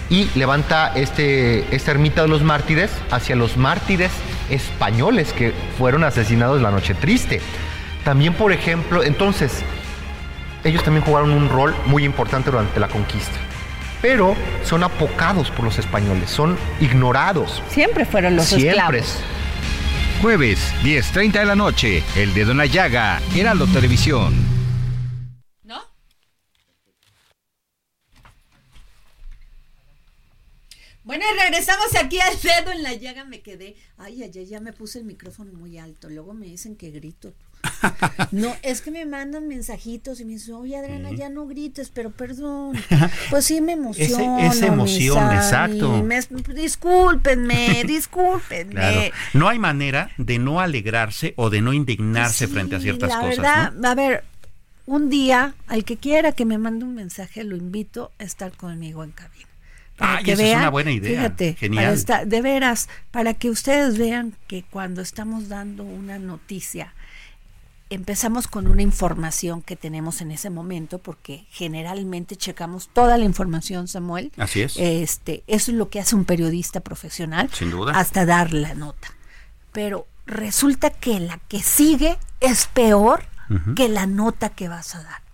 [0.08, 4.10] y levanta este, esta ermita de los mártires hacia los mártires
[4.50, 7.40] españoles que fueron asesinados en la Noche Triste.
[8.04, 9.62] También, por ejemplo, entonces,
[10.64, 13.36] ellos también jugaron un rol muy importante durante la conquista.
[14.00, 17.62] Pero son apocados por los españoles, son ignorados.
[17.68, 18.70] Siempre fueron los Siempre.
[18.70, 19.18] esclavos.
[20.22, 24.55] Jueves, 10.30 de la noche, El Dedo en la Llaga, Heraldo Televisión.
[31.06, 33.76] Bueno, y regresamos aquí al dedo en la llaga, me quedé.
[33.96, 36.10] Ay, ay, ay, ya me puse el micrófono muy alto.
[36.10, 37.32] Luego me dicen que grito.
[38.32, 42.10] No, es que me mandan mensajitos y me dicen, oye Adriana, ya no grites, pero
[42.10, 42.76] perdón.
[43.30, 44.38] Pues sí me emociono.
[44.40, 46.02] Esa emoción, exacto.
[46.02, 46.20] Me,
[46.54, 48.72] discúlpenme, discúlpenme.
[48.72, 49.00] Claro.
[49.32, 53.36] No hay manera de no alegrarse o de no indignarse frente a ciertas la cosas.
[53.36, 53.88] Verdad, ¿no?
[53.88, 54.24] a ver,
[54.86, 59.04] un día, al que quiera que me mande un mensaje, lo invito a estar conmigo
[59.04, 59.46] en cabina.
[59.96, 61.20] Para Ay, que esa es vean, una buena idea.
[61.20, 62.04] Fíjate, Genial.
[62.26, 66.92] de veras, para que ustedes vean que cuando estamos dando una noticia,
[67.88, 73.88] empezamos con una información que tenemos en ese momento, porque generalmente checamos toda la información,
[73.88, 74.32] Samuel.
[74.36, 74.76] Así es.
[74.76, 77.48] Este, eso es lo que hace un periodista profesional.
[77.52, 77.92] Sin duda.
[77.92, 79.08] Hasta dar la nota.
[79.72, 83.24] Pero resulta que la que sigue es peor
[83.76, 85.25] que la nota que vas a dar.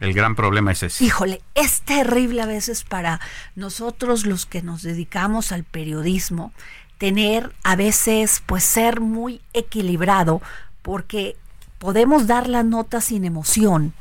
[0.00, 1.04] El gran problema es ese.
[1.04, 3.20] Híjole, es terrible a veces para
[3.54, 6.52] nosotros los que nos dedicamos al periodismo
[6.98, 10.42] tener a veces pues ser muy equilibrado
[10.82, 11.36] porque
[11.78, 13.94] podemos dar la nota sin emoción,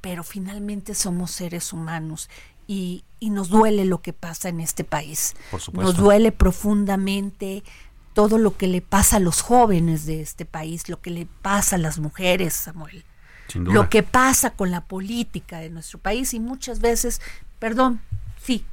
[0.00, 2.30] pero finalmente somos seres humanos
[2.66, 5.34] y, y nos duele lo que pasa en este país.
[5.50, 5.92] Por supuesto.
[5.92, 7.62] Nos duele profundamente
[8.12, 11.76] todo lo que le pasa a los jóvenes de este país, lo que le pasa
[11.76, 13.04] a las mujeres, Samuel.
[13.54, 17.20] Lo que pasa con la política de nuestro país y muchas veces,
[17.58, 18.00] perdón,
[18.42, 18.64] sí,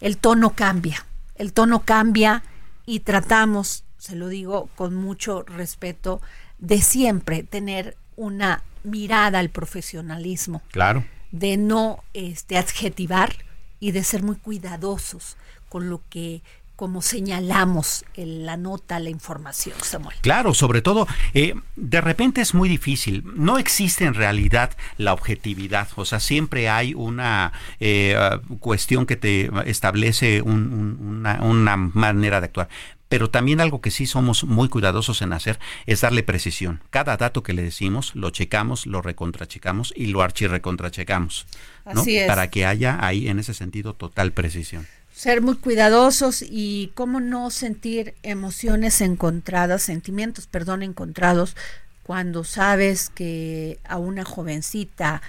[0.00, 2.42] el tono cambia, el tono cambia
[2.86, 6.20] y tratamos, se lo digo con mucho respeto,
[6.58, 11.04] de siempre tener una mirada al profesionalismo, Claro.
[11.30, 13.34] de no este, adjetivar
[13.80, 15.36] y de ser muy cuidadosos
[15.68, 16.42] con lo que,
[16.82, 20.16] como señalamos en la nota, la información, Samuel.
[20.20, 23.22] Claro, sobre todo, eh, de repente es muy difícil.
[23.36, 25.86] No existe en realidad la objetividad.
[25.94, 28.16] O sea, siempre hay una eh,
[28.58, 32.68] cuestión que te establece un- un- una, una manera de actuar.
[33.12, 36.80] Pero también algo que sí somos muy cuidadosos en hacer es darle precisión.
[36.88, 41.44] Cada dato que le decimos lo checamos, lo recontrachecamos y lo archirrecontrachecamos.
[41.84, 42.00] ¿no?
[42.00, 42.26] Así es.
[42.26, 44.86] Para que haya ahí en ese sentido total precisión.
[45.14, 51.54] ser muy cuidadosos y cómo no sentir emociones encontradas, sentimientos, perdón, encontrados
[52.04, 55.20] cuando sabes que a una jovencita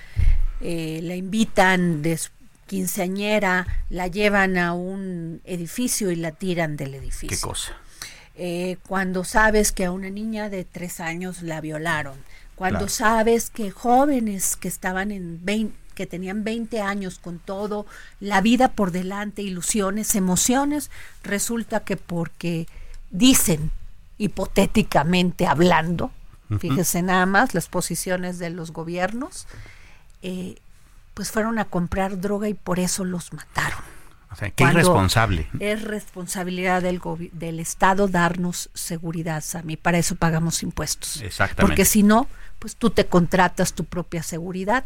[0.62, 2.30] eh, la invitan de su
[2.78, 7.30] quinceañera, la llevan a un edificio y la tiran del edificio.
[7.30, 7.74] Qué cosa.
[8.36, 12.18] Eh, cuando sabes que a una niña de tres años la violaron,
[12.56, 12.90] cuando Claro.
[12.92, 17.86] sabes que jóvenes que estaban en 20, que tenían 20 años con todo,
[18.20, 20.90] la vida por delante, ilusiones, emociones,
[21.22, 22.66] resulta que porque
[23.12, 23.70] dicen,
[24.18, 26.12] hipotéticamente hablando,
[26.50, 26.58] Ujú.
[26.60, 29.46] fíjese nada más las posiciones de los gobiernos,
[30.24, 30.56] eh,
[31.14, 33.80] pues fueron a comprar droga y por eso los mataron.
[34.32, 35.48] O sea, qué Cuando irresponsable.
[35.60, 37.00] Es responsabilidad del,
[37.34, 39.78] del Estado darnos seguridad, Sammy.
[39.78, 41.22] Para eso pagamos impuestos.
[41.22, 41.62] Exactamente.
[41.62, 44.86] Porque si no, pues tú te contratas tu propia seguridad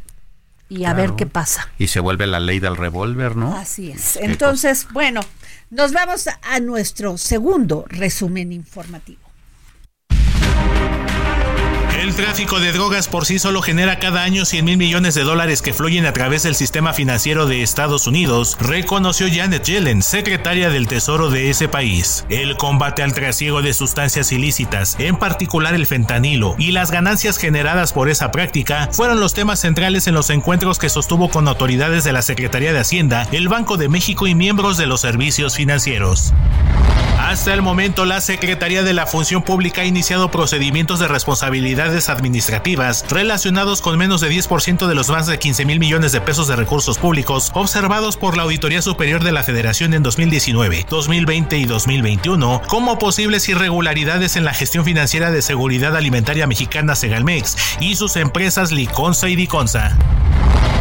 [0.70, 1.70] y a ver qué pasa.
[1.78, 3.56] Y se vuelve la ley del revólver, ¿no?
[3.56, 4.18] Así es.
[4.20, 5.22] Qué Entonces, bueno,
[5.70, 9.27] nos vamos a nuestro segundo resumen informativo.
[12.08, 15.62] El tráfico de drogas por sí solo genera cada año 100 mil millones de dólares
[15.62, 20.88] que fluyen a través del sistema financiero de Estados Unidos, reconoció Janet Yellen, secretaria del
[20.88, 22.26] Tesoro de ese país.
[22.30, 27.92] El combate al trasiego de sustancias ilícitas, en particular el fentanilo, y las ganancias generadas
[27.92, 32.14] por esa práctica fueron los temas centrales en los encuentros que sostuvo con autoridades de
[32.14, 36.34] la Secretaría de Hacienda, el Banco de México y miembros de los servicios financieros.
[37.18, 43.06] Hasta el momento, la Secretaría de la Función Pública ha iniciado procedimientos de responsabilidades administrativas
[43.10, 46.56] relacionados con menos de 10% de los más de 15 mil millones de pesos de
[46.56, 52.62] recursos públicos observados por la Auditoría Superior de la Federación en 2019, 2020 y 2021
[52.68, 58.72] como posibles irregularidades en la gestión financiera de seguridad alimentaria mexicana Segalmex y sus empresas
[58.72, 59.98] Liconza y Diconza.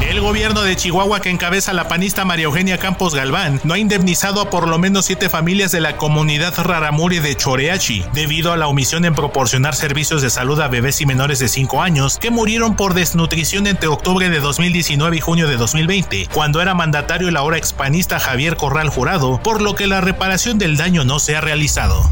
[0.08, 4.40] El gobierno de Chihuahua que encabeza la panista María Eugenia Campos Galván no ha indemnizado
[4.40, 8.68] a por lo menos siete familias de la comunidad Raramuri de Choreachi debido a la
[8.68, 12.76] omisión en proporcionar servicios de salud a bebés y menores de 5 años que murieron
[12.76, 17.58] por desnutrición entre octubre de 2019 y junio de 2020, cuando era mandatario el ahora
[17.58, 22.08] expanista Javier Corral Jurado, por lo que la reparación del daño no se ha realizado.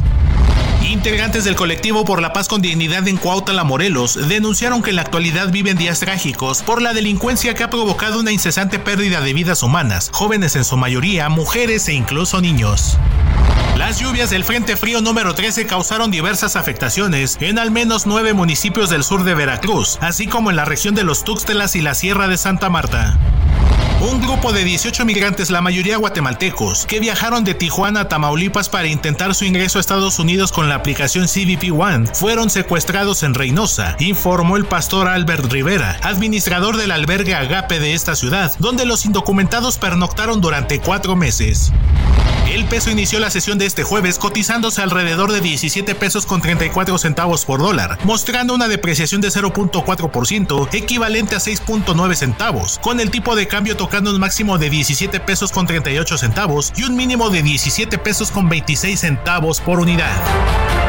[0.90, 5.02] Integrantes del colectivo por la paz con dignidad en Cuautla, Morelos, denunciaron que en la
[5.02, 9.62] actualidad viven días trágicos por la delincuencia que ha provocado una incesante pérdida de vidas
[9.62, 12.98] humanas, jóvenes en su mayoría, mujeres e incluso niños.
[13.78, 18.90] Las lluvias del Frente Frío número 13 causaron diversas afectaciones en al menos nueve municipios
[18.90, 22.28] del sur de Veracruz, así como en la región de los Tuxtelas y la Sierra
[22.28, 23.18] de Santa Marta.
[24.00, 28.86] Un grupo de 18 migrantes, la mayoría guatemaltecos, que viajaron de Tijuana a Tamaulipas para
[28.86, 33.96] intentar su ingreso a Estados Unidos con la aplicación CBP One, fueron secuestrados en Reynosa,
[33.98, 39.78] informó el pastor Albert Rivera, administrador del albergue Agape de esta ciudad, donde los indocumentados
[39.78, 41.72] pernoctaron durante cuatro meses.
[42.54, 46.98] El peso inició la sesión de este jueves cotizándose alrededor de 17 pesos con 34
[46.98, 53.34] centavos por dólar, mostrando una depreciación de 0.4%, equivalente a 6.9 centavos, con el tipo
[53.34, 57.42] de cambio tocando un máximo de 17 pesos con 38 centavos y un mínimo de
[57.42, 60.22] 17 pesos con 26 centavos por unidad.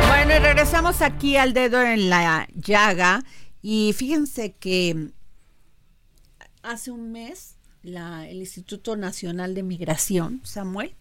[0.07, 3.23] Bueno, y regresamos aquí al dedo en la llaga
[3.63, 5.09] y fíjense que
[6.61, 10.93] hace un mes el Instituto Nacional de Migración, Samuel,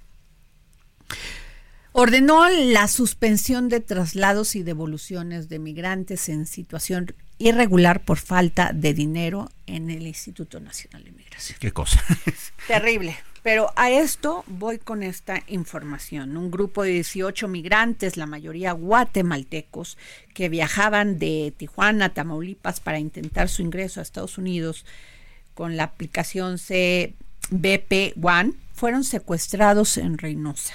[1.92, 8.94] ordenó la suspensión de traslados y devoluciones de migrantes en situación irregular por falta de
[8.94, 11.59] dinero en el Instituto Nacional de Migración.
[11.61, 12.02] Qué cosa.
[12.66, 13.16] Terrible.
[13.44, 16.36] Pero a esto voy con esta información.
[16.38, 19.98] Un grupo de 18 migrantes, la mayoría guatemaltecos,
[20.32, 24.86] que viajaban de Tijuana a Tamaulipas para intentar su ingreso a Estados Unidos
[25.52, 30.75] con la aplicación CBP One, fueron secuestrados en Reynosa,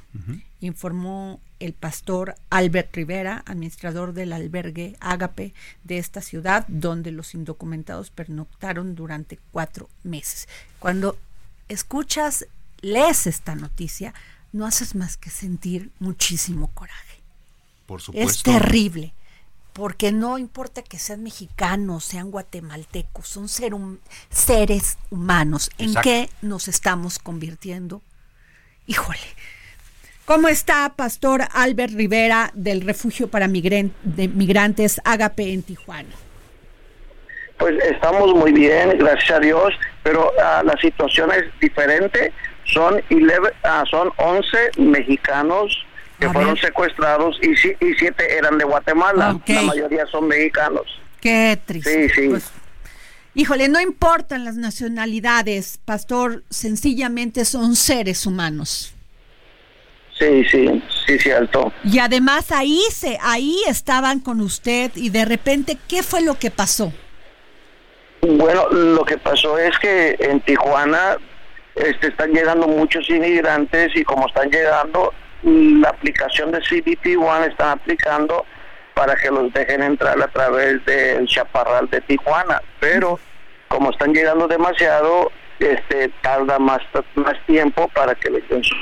[0.62, 8.10] informó el pastor Albert Rivera, administrador del albergue Ágape de esta ciudad, donde los indocumentados
[8.10, 10.48] pernoctaron durante cuatro meses.
[10.80, 11.18] Cuando
[11.68, 12.48] escuchas,
[12.82, 14.14] lees esta noticia,
[14.54, 17.20] no haces más que sentir muchísimo coraje.
[17.86, 18.32] Por supuesto.
[18.52, 19.14] Es terrible,
[19.74, 24.00] porque no importa que sean mexicanos, sean guatemaltecos, son ser hum-
[24.30, 25.70] seres humanos.
[25.78, 26.10] ¿En Exacto.
[26.10, 28.02] qué nos estamos convirtiendo?
[28.88, 29.20] Híjole.
[30.26, 36.10] ¿Cómo está Pastor Albert Rivera del Refugio para Migren- de Migrantes Ágape en Tijuana?
[37.58, 42.32] Pues estamos muy bien, gracias a Dios, pero ah, la situación es diferente.
[42.64, 45.76] Son 11, ah, son 11 mexicanos
[46.20, 46.62] que A fueron ver.
[46.64, 49.32] secuestrados y, si- y siete eran de Guatemala.
[49.36, 49.50] Ok.
[49.50, 50.84] La mayoría son mexicanos.
[51.22, 52.10] Qué triste.
[52.10, 52.28] Sí, sí.
[52.30, 52.52] Pues,
[53.36, 58.94] híjole, no importan las nacionalidades, Pastor, sencillamente son seres humanos.
[60.18, 61.72] Sí, sí, sí, cierto.
[61.86, 66.52] Y además ahí se, ahí estaban con usted y de repente, ¿qué fue lo que
[66.52, 66.92] pasó?
[68.22, 71.16] Bueno, lo que pasó es que en Tijuana
[71.76, 75.14] este, están llegando muchos inmigrantes y como están llegando,
[75.44, 78.46] la aplicación de CBP One están aplicando
[78.94, 82.62] para que los dejen entrar a través del chaparral de Tijuana.
[82.80, 83.20] Pero
[83.68, 86.82] como están llegando demasiado, este tarda más,
[87.16, 88.76] más tiempo para que les den su.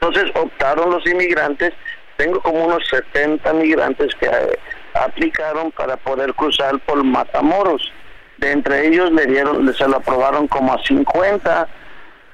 [0.00, 1.72] Entonces optaron los inmigrantes,
[2.16, 4.58] tengo como unos 70 migrantes que eh,
[4.94, 7.92] aplicaron para poder cruzar por Matamoros.
[8.38, 11.81] De entre ellos le dieron, se lo aprobaron como a 50 y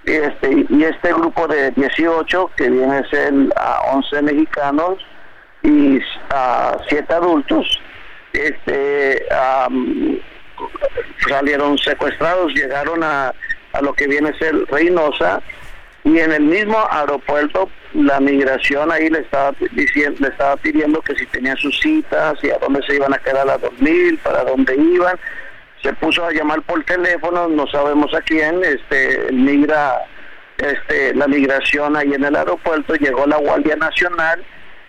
[0.09, 4.99] este, y este grupo de 18 que viene a ser a 11 mexicanos
[5.63, 6.01] y
[6.31, 7.81] a 7 adultos,
[8.33, 9.27] este,
[11.29, 13.33] salieron secuestrados, llegaron a,
[13.73, 15.43] a lo que viene a ser Reynosa
[16.05, 21.15] y en el mismo aeropuerto la migración ahí le estaba diciendo, le estaba pidiendo que
[21.17, 24.77] si tenían sus citas y a dónde se iban a quedar a dormir, para dónde
[24.77, 25.19] iban.
[25.83, 30.01] Se puso a llamar por teléfono, no sabemos a quién, este migra
[30.59, 34.43] este la migración ahí en el aeropuerto, llegó la Guardia Nacional,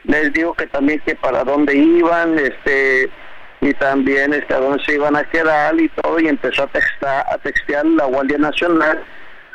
[0.06, 3.10] les dijo que también que para dónde iban, este
[3.62, 7.26] y también este a dónde se iban a quedar y todo y empezó a textar,
[7.32, 9.04] a textear la Guardia Nacional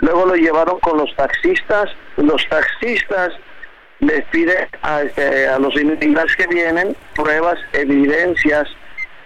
[0.04, 1.90] Luego lo llevaron con los taxistas.
[2.16, 3.32] Los taxistas
[4.00, 8.68] les piden a, este, a los inmigrantes que vienen pruebas, evidencias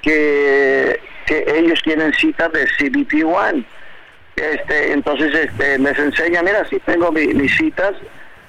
[0.03, 3.65] que, que ellos tienen citas de CBP One.
[4.37, 7.93] Este, entonces este, les enseña, mira, sí tengo mi- mis citas,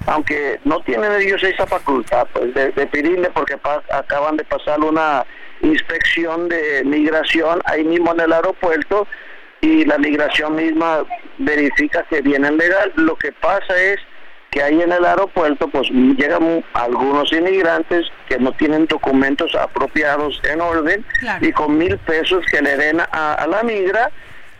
[0.06, 4.80] aunque no tienen ellos esa facultad pues, de, de pedirle porque pa- acaban de pasar
[4.80, 5.26] una
[5.62, 9.08] inspección de migración ahí mismo en el aeropuerto
[9.62, 11.04] y la migración misma
[11.40, 12.94] verifica que vienen legal.
[12.96, 14.00] Lo que pasa es
[14.52, 20.60] que ahí en el aeropuerto pues llegan algunos inmigrantes que no tienen documentos apropiados en
[20.62, 21.06] orden
[21.42, 24.10] y con mil pesos que le den a, a la migra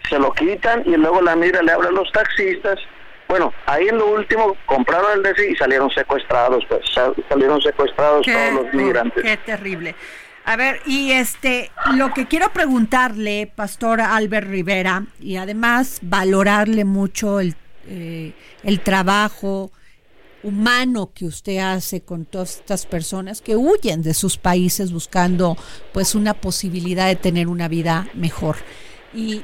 [0.08, 2.80] se lo quitan y luego la migra le abre a los taxistas.
[3.28, 8.26] Bueno, ahí en lo último compraron el DC y salieron secuestrados, pues sal- salieron secuestrados
[8.26, 9.24] todos los migrantes.
[9.24, 9.94] Qué terrible.
[10.46, 17.40] A ver, y este, lo que quiero preguntarle, Pastor Albert Rivera, y además valorarle mucho
[17.40, 17.54] el,
[17.88, 18.34] eh,
[18.64, 19.70] el trabajo
[20.44, 25.58] humano que usted hace con todas estas personas que huyen de sus países buscando
[25.94, 28.58] pues una posibilidad de tener una vida mejor.
[29.14, 29.44] Y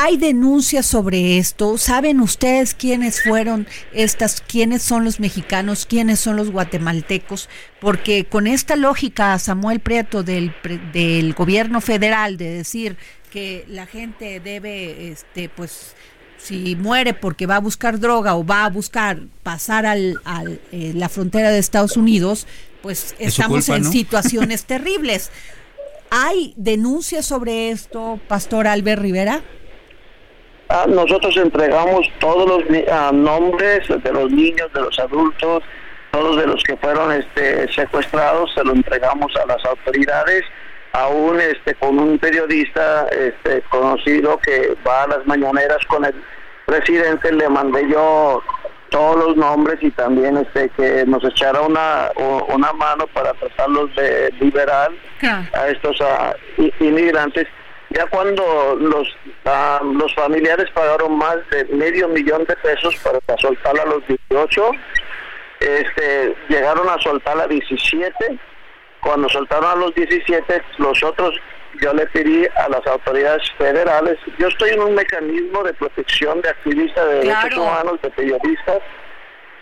[0.00, 1.76] hay denuncias sobre esto.
[1.76, 7.48] ¿Saben ustedes quiénes fueron estas, quiénes son los mexicanos, quiénes son los guatemaltecos?
[7.80, 10.54] Porque con esta lógica, Samuel Prieto del,
[10.92, 12.96] del gobierno federal de decir
[13.32, 15.94] que la gente debe, este, pues,
[16.38, 20.92] si muere porque va a buscar droga o va a buscar pasar al, al eh,
[20.94, 22.46] la frontera de Estados Unidos,
[22.80, 23.92] pues estamos culpa, en ¿no?
[23.92, 25.30] situaciones terribles.
[26.10, 29.42] ¿Hay denuncias sobre esto, Pastor Albert Rivera?
[30.70, 35.62] Ah, nosotros entregamos todos los ah, nombres de los niños, de los adultos,
[36.10, 40.44] todos de los que fueron este, secuestrados, se lo entregamos a las autoridades,
[40.98, 46.14] aún este, con un periodista este, conocido que va a las mañaneras con el
[46.66, 48.42] presidente, le mandé yo
[48.90, 52.10] todos los nombres y también este que nos echara una,
[52.48, 54.90] una mano para tratarlos de liberar
[55.54, 55.98] a estos
[56.80, 57.46] inmigrantes.
[57.90, 59.08] Ya cuando los
[59.46, 64.70] ah, los familiares pagaron más de medio millón de pesos para soltar a los 18,
[65.60, 68.38] este, llegaron a soltar a 17.
[69.00, 71.34] Cuando soltaron a los 17, los otros
[71.80, 76.48] yo le pedí a las autoridades federales, yo estoy en un mecanismo de protección de
[76.48, 78.78] activistas de derechos humanos, de periodistas,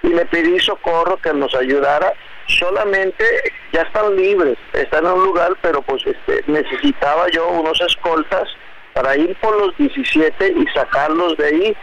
[0.02, 2.12] y le pedí socorro que nos ayudara.
[2.46, 3.24] Solamente
[3.72, 8.48] ya están libres, están en un lugar, pero pues este, necesitaba yo unos escoltas
[8.94, 11.76] para ir por los 17 y sacarlos de ahí.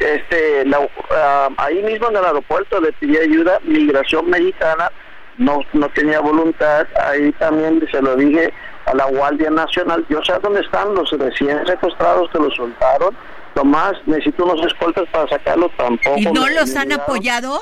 [0.00, 4.90] Este, la- ah, ahí mismo en el aeropuerto le pedí ayuda, migración mexicana
[5.38, 8.52] no, no tenía voluntad, ahí también se lo dije
[8.86, 13.16] a la Guardia Nacional, yo sé dónde están los recién secuestrados que los soltaron,
[13.54, 16.18] nomás necesito unos escoltas para sacarlos tampoco.
[16.18, 17.60] ¿Y no los han apoyado?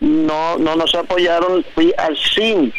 [0.00, 2.72] No, no nos apoyaron, fui al CIN.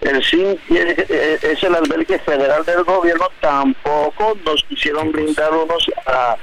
[0.00, 5.90] El CIN tiene- eh, es el albergue federal del gobierno, tampoco nos quisieron brindar unos
[6.06, 6.36] ah,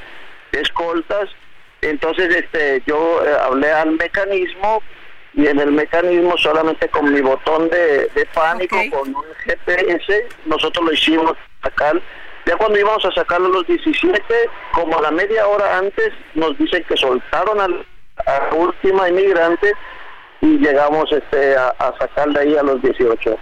[0.52, 1.30] escoltas.
[1.82, 4.82] Entonces este yo eh, hablé al mecanismo
[5.34, 10.86] y en el mecanismo solamente con mi botón de, de pánico, con un GPS, nosotros
[10.86, 12.02] lo hicimos sacar.
[12.46, 14.22] Ya cuando íbamos a sacarlo a los 17,
[14.74, 17.86] como a la media hora antes, nos dicen que soltaron al,
[18.26, 19.74] a la última inmigrante
[20.42, 23.38] y llegamos este a, a sacar de ahí a los 18.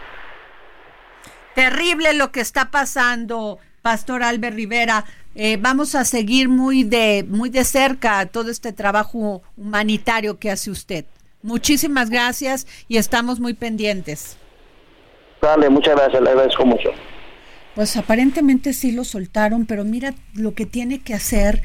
[1.56, 5.06] Terrible lo que está pasando, Pastor Albert Rivera.
[5.36, 10.70] Eh, vamos a seguir muy de, muy de cerca todo este trabajo humanitario que hace
[10.70, 11.06] usted.
[11.42, 14.38] Muchísimas gracias y estamos muy pendientes.
[15.42, 16.90] Dale, muchas gracias, le agradezco mucho.
[17.76, 21.62] Pues aparentemente sí lo soltaron, pero mira lo que tiene que hacer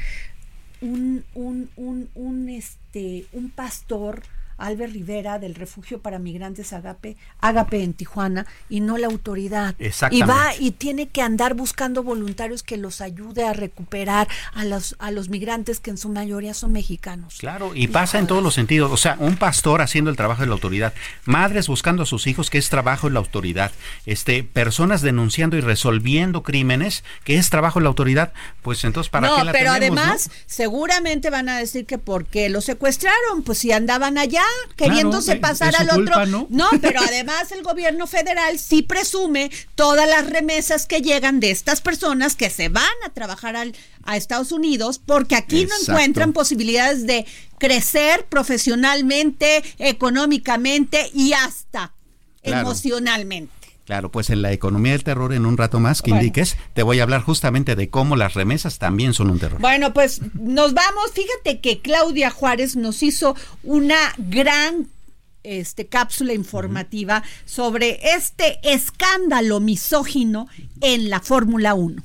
[0.80, 4.22] un, un, un, un, este, un pastor,
[4.58, 9.74] Albert Rivera, del Refugio para Migrantes Agape, Agape en Tijuana, y no la autoridad.
[10.10, 14.96] Y va y tiene que andar buscando voluntarios que los ayude a recuperar a los,
[14.98, 17.36] a los migrantes que en su mayoría son mexicanos.
[17.38, 18.90] Claro, y pasa en todos los sentidos.
[18.92, 20.94] O sea, un pastor haciendo el trabajo de la autoridad,
[21.24, 23.72] madres buscando a sus hijos, que es trabajo de la autoridad,
[24.06, 28.32] este, personas denunciando y resolviendo crímenes, que es trabajo de la autoridad.
[28.62, 30.02] Pues entonces, ¿para no, qué la pero tenemos, no?
[30.02, 34.43] además, seguramente van a decir que porque los secuestraron, pues si andaban allá
[34.76, 36.26] queriéndose pasar al otro.
[36.48, 36.68] ¿no?
[36.80, 42.36] pero además el gobierno federal sí presume todas las remesas que llegan de estas personas
[42.36, 43.74] que se van a trabajar al,
[44.04, 45.84] a Estados Unidos porque aquí Exacto.
[45.86, 47.26] no encuentran posibilidades de
[47.58, 51.92] crecer profesionalmente, económicamente y hasta
[52.44, 52.60] Claro.
[52.60, 53.53] emocionalmente.
[53.84, 56.22] Claro, pues en la economía del terror, en un rato más que Bueno.
[56.24, 59.60] indiques, te voy a hablar justamente de cómo las remesas también son un terror.
[59.60, 61.12] Bueno, pues nos vamos.
[61.12, 64.88] Fíjate que Claudia Juárez nos hizo una gran
[65.42, 70.48] este, cápsula informativa sobre este escándalo misógino
[70.80, 72.02] en la Fórmula 1.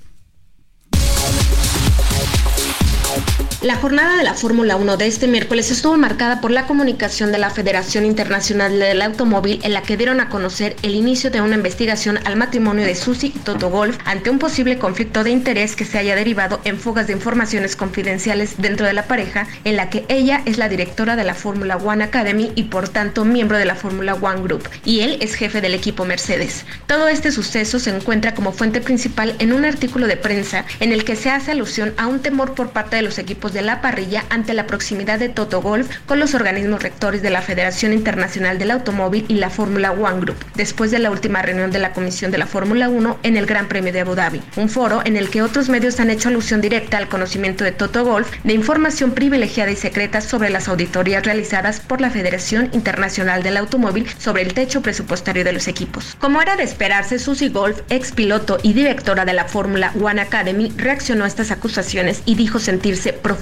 [3.61, 7.39] La jornada de la Fórmula 1 de este miércoles estuvo marcada por la comunicación de
[7.39, 11.55] la Federación Internacional del Automóvil en la que dieron a conocer el inicio de una
[11.55, 15.83] investigación al matrimonio de Susi y Toto Golf ante un posible conflicto de interés que
[15.83, 20.05] se haya derivado en fugas de informaciones confidenciales dentro de la pareja en la que
[20.07, 23.75] ella es la directora de la Fórmula One Academy y por tanto miembro de la
[23.75, 26.63] Fórmula One Group y él es jefe del equipo Mercedes.
[26.87, 31.03] Todo este suceso se encuentra como fuente principal en un artículo de prensa en el
[31.03, 34.25] que se hace alusión a un temor por parte de los equipos de la parrilla
[34.29, 38.71] ante la proximidad de Toto Golf con los organismos rectores de la Federación Internacional del
[38.71, 42.37] Automóvil y la Fórmula One Group, después de la última reunión de la Comisión de
[42.37, 45.41] la Fórmula 1 en el Gran Premio de Abu Dhabi, un foro en el que
[45.41, 49.75] otros medios han hecho alusión directa al conocimiento de Toto Golf de información privilegiada y
[49.75, 55.43] secreta sobre las auditorías realizadas por la Federación Internacional del Automóvil sobre el techo presupuestario
[55.43, 56.15] de los equipos.
[56.19, 60.71] Como era de esperarse, Susie Golf, ex piloto y directora de la Fórmula One Academy,
[60.77, 63.38] reaccionó a estas acusaciones y dijo sentirse profundamente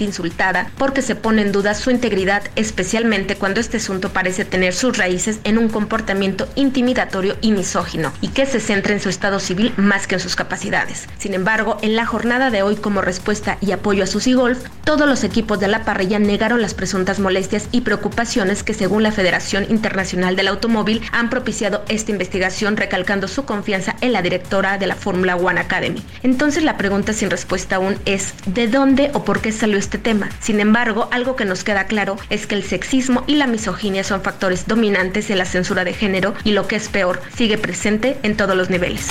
[0.00, 4.96] insultada porque se pone en duda su integridad, especialmente cuando este asunto parece tener sus
[4.96, 9.72] raíces en un comportamiento intimidatorio y misógino, y que se centra en su estado civil
[9.76, 11.06] más que en sus capacidades.
[11.18, 15.08] Sin embargo, en la jornada de hoy, como respuesta y apoyo a Susie Golf, todos
[15.08, 19.66] los equipos de la parrilla negaron las presuntas molestias y preocupaciones que según la Federación
[19.68, 24.94] Internacional del Automóvil han propiciado esta investigación recalcando su confianza en la directora de la
[24.94, 26.02] Fórmula One Academy.
[26.22, 30.30] Entonces la pregunta sin respuesta aún es ¿de dónde o por qué salió este tema?
[30.40, 34.22] Sin embargo, algo que nos queda claro es que el sexismo y la misoginia son
[34.22, 38.36] factores dominantes en la censura de género y lo que es peor, sigue presente en
[38.36, 39.06] todos los niveles.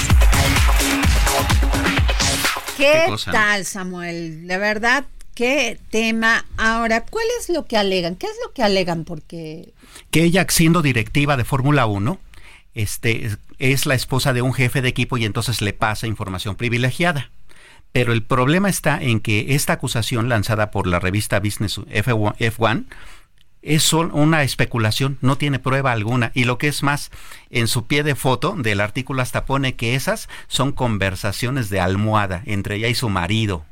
[2.77, 4.47] ¿Qué, tal, Samuel?
[4.47, 6.45] De verdad, qué tema.
[6.57, 8.15] Ahora, ¿cuál es lo que alegan?
[8.15, 9.03] ¿Qué es lo que alegan?
[9.03, 9.73] Porque...
[10.11, 12.19] Que ella, siendo directiva de Fórmula 1,
[12.75, 17.31] este, es la esposa de un jefe de equipo y entonces le pasa información privilegiada.
[17.91, 22.85] Pero el problema está en que esta acusación lanzada por la revista Business F1,
[23.67, 26.31] es una especulación, no tiene prueba alguna.
[26.33, 27.11] Y lo que es más,
[27.49, 32.43] en su pie de foto del artículo hasta pone que esas son conversaciones de almohada
[32.45, 33.65] entre ella y su marido.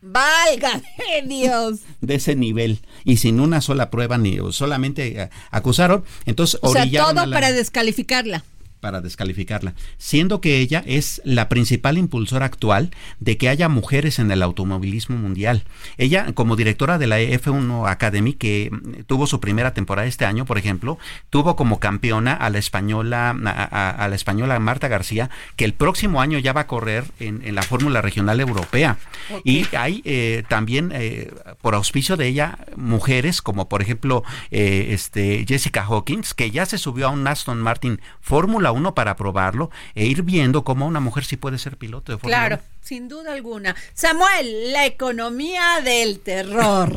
[0.00, 0.84] ¡Válgame
[1.26, 1.80] Dios!
[2.00, 2.80] De ese nivel.
[3.04, 6.04] Y sin una sola prueba, ni solamente eh, acusaron.
[6.26, 8.44] Entonces, o sea, todo para descalificarla
[8.84, 14.30] para descalificarla, siendo que ella es la principal impulsora actual de que haya mujeres en
[14.30, 15.62] el automovilismo mundial.
[15.96, 20.44] Ella, como directora de la F1 Academy, que mm, tuvo su primera temporada este año,
[20.44, 20.98] por ejemplo,
[21.30, 26.38] tuvo como campeona a la española, a, la española Marta García, que el próximo año
[26.38, 28.98] ya va a correr en, la Fórmula Regional Europea.
[29.44, 31.32] Y hay eh, también, eh,
[31.62, 36.76] por auspicio de ella, mujeres como por ejemplo eh, este, Jessica Hawkins, que ya se
[36.76, 41.24] subió a un Aston Martin Fórmula uno para probarlo e ir viendo cómo una mujer
[41.24, 43.74] sí puede ser piloto de Fórmula Claro, sin duda alguna.
[43.94, 46.94] Samuel, la economía del terror.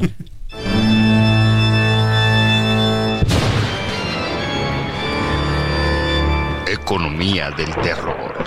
[6.67, 8.43] Economía del terror.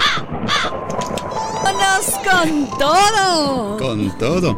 [1.73, 3.77] ¡Vámonos con todo!
[3.79, 4.57] Con todo.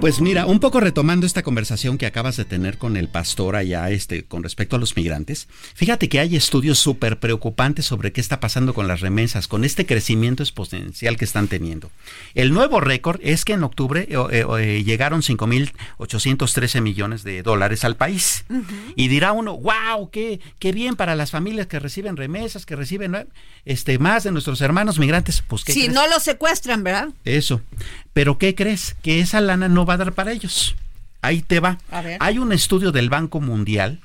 [0.00, 3.90] Pues mira, un poco retomando esta conversación que acabas de tener con el pastor allá,
[3.90, 8.38] este, con respecto a los migrantes, fíjate que hay estudios súper preocupantes sobre qué está
[8.38, 11.90] pasando con las remesas, con este crecimiento exponencial que están teniendo.
[12.34, 17.84] El nuevo récord es que en octubre eh, eh, eh, llegaron 5.813 millones de dólares
[17.84, 18.44] al país.
[18.94, 23.28] Y dirá uno, wow, qué, qué bien para las familias que reciben remesas, que reciben
[23.64, 25.42] este, más de nuestros hermanos migrantes.
[25.46, 27.08] Pues, ¿qué si no los secuestran, ¿verdad?
[27.24, 27.62] Eso.
[28.12, 28.96] Pero ¿qué crees?
[29.02, 30.76] Que esa lana no va a dar para ellos.
[31.22, 31.78] Ahí te va.
[32.20, 34.00] Hay un estudio del Banco Mundial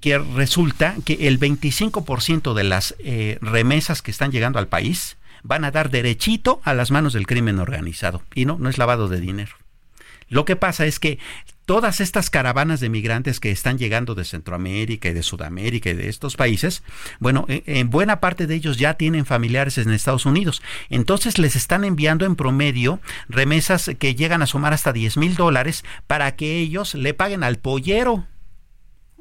[0.00, 5.64] que resulta que el 25% de las eh, remesas que están llegando al país van
[5.64, 8.22] a dar derechito a las manos del crimen organizado.
[8.34, 9.52] Y no, no es lavado de dinero.
[10.34, 11.20] Lo que pasa es que
[11.64, 16.08] todas estas caravanas de migrantes que están llegando de Centroamérica y de Sudamérica y de
[16.08, 16.82] estos países,
[17.20, 20.60] bueno, e, en buena parte de ellos ya tienen familiares en Estados Unidos.
[20.90, 25.84] Entonces les están enviando en promedio remesas que llegan a sumar hasta 10 mil dólares
[26.08, 28.26] para que ellos le paguen al pollero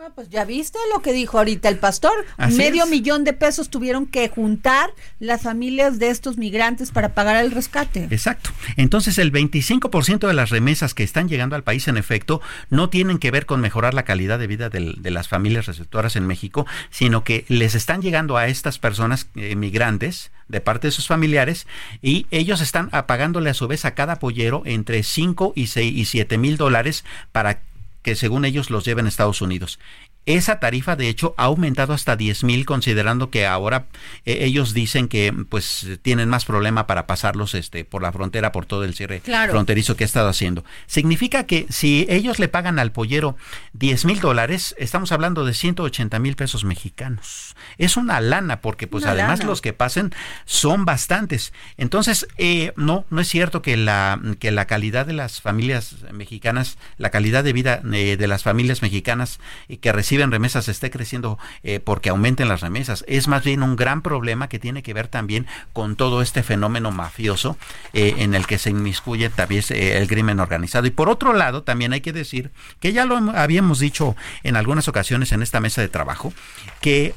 [0.06, 2.12] Ah, pues ya viste lo que dijo ahorita el pastor.
[2.52, 4.90] Medio millón de pesos tuvieron que juntar
[5.22, 8.10] las familias de estos migrantes para pagar el rescate.
[8.12, 8.50] Exacto.
[8.76, 13.18] Entonces el 25% de las remesas que están llegando al país, en efecto, no tienen
[13.18, 17.24] que ver con mejorar la calidad de vida de, las familias receptoras en México, sino
[17.24, 21.66] que les están llegando a estas personas eh, migrantes de parte de sus familiares
[22.02, 26.04] y ellos están pagándole a su vez a cada pollero entre 5 y 6 y
[26.04, 27.62] 7 mil dólares para
[28.04, 29.80] que según ellos los lleven a Estados Unidos.
[30.26, 33.88] Esa tarifa, de hecho, ha aumentado hasta 10 mil, considerando que ahora
[34.26, 38.66] eh, ellos dicen que pues tienen más problema para pasarlos este, por la frontera, por
[38.66, 40.64] todo el cierre fronterizo que ha estado haciendo.
[40.88, 43.36] Significa que si ellos le pagan al pollero
[43.74, 47.56] 10 mil dólares, estamos hablando de 180 mil pesos mexicanos.
[47.78, 50.14] Es una lana, porque pues además los que pasen
[50.46, 51.52] son bastantes.
[51.76, 56.78] Entonces, eh, no, no es cierto que la, que la calidad de las familias mexicanas,
[56.98, 59.40] la calidad de vida eh, de las familias mexicanas
[59.82, 63.04] que reciben reciben remesas esté creciendo eh, porque aumenten las remesas.
[63.08, 66.92] Es más bien un gran problema que tiene que ver también con todo este fenómeno
[66.92, 67.58] mafioso
[67.94, 70.86] eh, en el que se inmiscuye también eh, el crimen organizado.
[70.86, 74.88] Y por otro lado, también hay que decir que ya lo habíamos dicho en algunas
[74.88, 76.32] ocasiones en esta mesa de trabajo,
[76.80, 77.16] que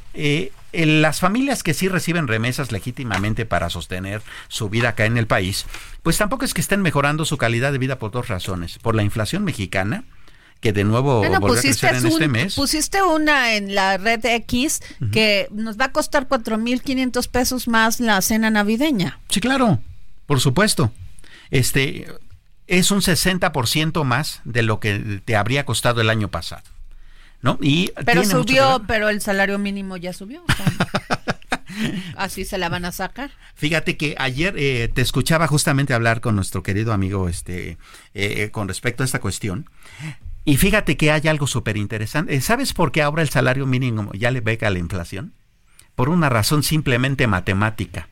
[0.73, 5.67] las familias que sí reciben remesas legítimamente para sostener su vida acá en el país,
[6.03, 8.79] pues tampoco es que estén mejorando su calidad de vida por dos razones.
[8.79, 10.05] Por la inflación mexicana,
[10.61, 12.55] que de nuevo bueno, volvió a crecer en este mes.
[12.55, 14.81] Pusiste una en la red X
[15.13, 19.21] que nos va a costar 4.500 pesos más la cena navideña.
[19.29, 19.81] Sí, claro,
[20.27, 20.93] por supuesto.
[21.51, 22.07] Este
[22.67, 26.65] es un 60% más de lo que te habría costado el año pasado.
[27.43, 27.59] ¿No?
[27.61, 30.43] Y Pero subió, pero el salario mínimo ya subió.
[30.43, 33.31] o sea, así se la van a sacar.
[33.55, 37.77] Fíjate que ayer eh, te escuchaba justamente hablar con nuestro querido amigo este
[38.15, 39.69] eh, con respecto a esta cuestión.
[40.47, 42.41] Y fíjate que hay algo súper interesante.
[42.41, 45.33] ¿Sabes por qué ahora el salario mínimo ya le pega a la inflación?
[45.97, 48.09] Por una razón simplemente matemática.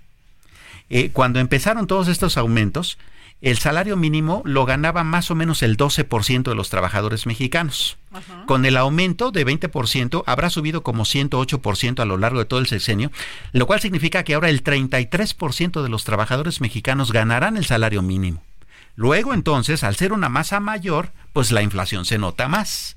[0.91, 2.99] Eh, cuando empezaron todos estos aumentos,
[3.41, 7.99] el salario mínimo lo ganaba más o menos el 12% de los trabajadores mexicanos.
[8.47, 12.66] Con el aumento de 20% habrá subido como 108% a lo largo de todo el
[12.66, 13.12] sexenio,
[13.53, 18.43] lo cual significa que ahora el 33% de los trabajadores mexicanos ganarán el salario mínimo.
[18.97, 22.97] Luego entonces, al ser una masa mayor, pues la inflación se nota más.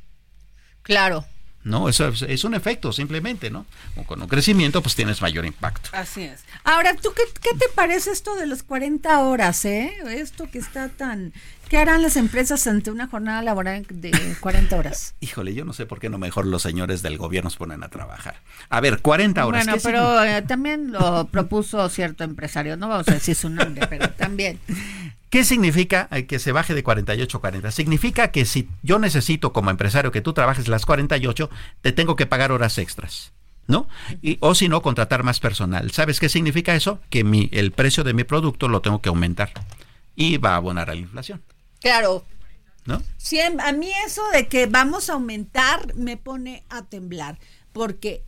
[0.84, 1.26] Claro.
[1.64, 1.89] ¿No?
[1.89, 3.66] Eso es, es un efecto simplemente, ¿no?
[4.06, 5.89] Con un crecimiento, pues tienes mayor impacto.
[5.91, 6.45] Así es.
[6.64, 9.93] Ahora, ¿tú qué, qué te parece esto de las 40 horas, eh?
[10.08, 11.34] Esto que está tan...
[11.68, 15.16] ¿Qué harán las empresas ante una jornada laboral de 40 horas?
[15.20, 17.89] Híjole, yo no sé por qué no mejor los señores del gobierno se ponen a
[17.89, 18.36] trabajar.
[18.70, 19.66] A ver, 40 horas.
[19.66, 23.86] Bueno, ¿qué pero eh, también lo propuso cierto empresario, no vamos a decir su nombre,
[23.88, 24.60] pero también.
[25.30, 27.71] ¿Qué significa eh, que se baje de 48 a 40?
[27.71, 31.49] Significa que si yo necesito como empresario que tú trabajes las 48,
[31.82, 33.34] te tengo que pagar horas extras.
[33.67, 33.89] ¿No?
[34.21, 35.91] Y, o si no, contratar más personal.
[35.91, 37.01] ¿Sabes qué significa eso?
[37.09, 39.51] Que mi, el precio de mi producto lo tengo que aumentar.
[40.15, 41.43] Y va a abonar a la inflación.
[41.82, 42.23] Claro,
[42.86, 43.03] ¿No?
[43.19, 47.38] Siem- a mí eso de que vamos a aumentar me pone a temblar,
[47.73, 48.21] porque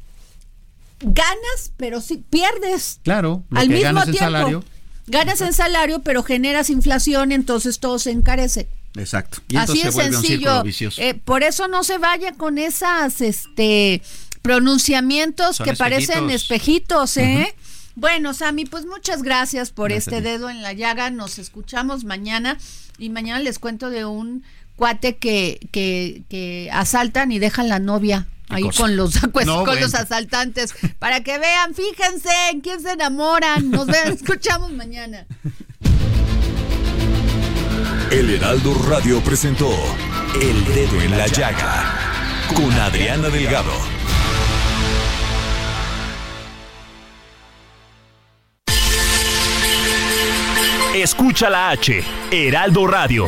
[1.00, 3.00] ganas, pero sí pierdes.
[3.04, 4.64] Claro, lo Al que mismo ganas tiempo, salario.
[5.10, 8.68] Ganas en salario, pero generas inflación, entonces todo se encarece.
[8.96, 9.40] Exacto.
[9.50, 10.64] Y Así es sencillo.
[10.98, 14.02] Eh, por eso no se vaya con esas este
[14.42, 17.18] pronunciamientos Son que parecen espejitos.
[17.18, 17.54] ¿eh?
[17.96, 21.10] Bueno, Sami, pues muchas gracias por Gracias este dedo en la llaga.
[21.10, 22.58] Nos escuchamos mañana
[22.98, 24.44] y mañana les cuento de un
[24.76, 28.82] cuate que, que, que asaltan y dejan la novia ¿Qué ahí cosa?
[28.84, 29.82] con los pues, No, con bueno.
[29.82, 33.70] los asaltantes para que vean, fíjense en quién se enamoran.
[33.72, 35.26] Nos ven, escuchamos mañana.
[38.12, 39.70] El Heraldo Radio presentó
[40.42, 41.94] El Dedo en la Llaga
[42.56, 43.72] con Adriana Delgado.
[50.96, 53.28] Escucha la H, Heraldo Radio.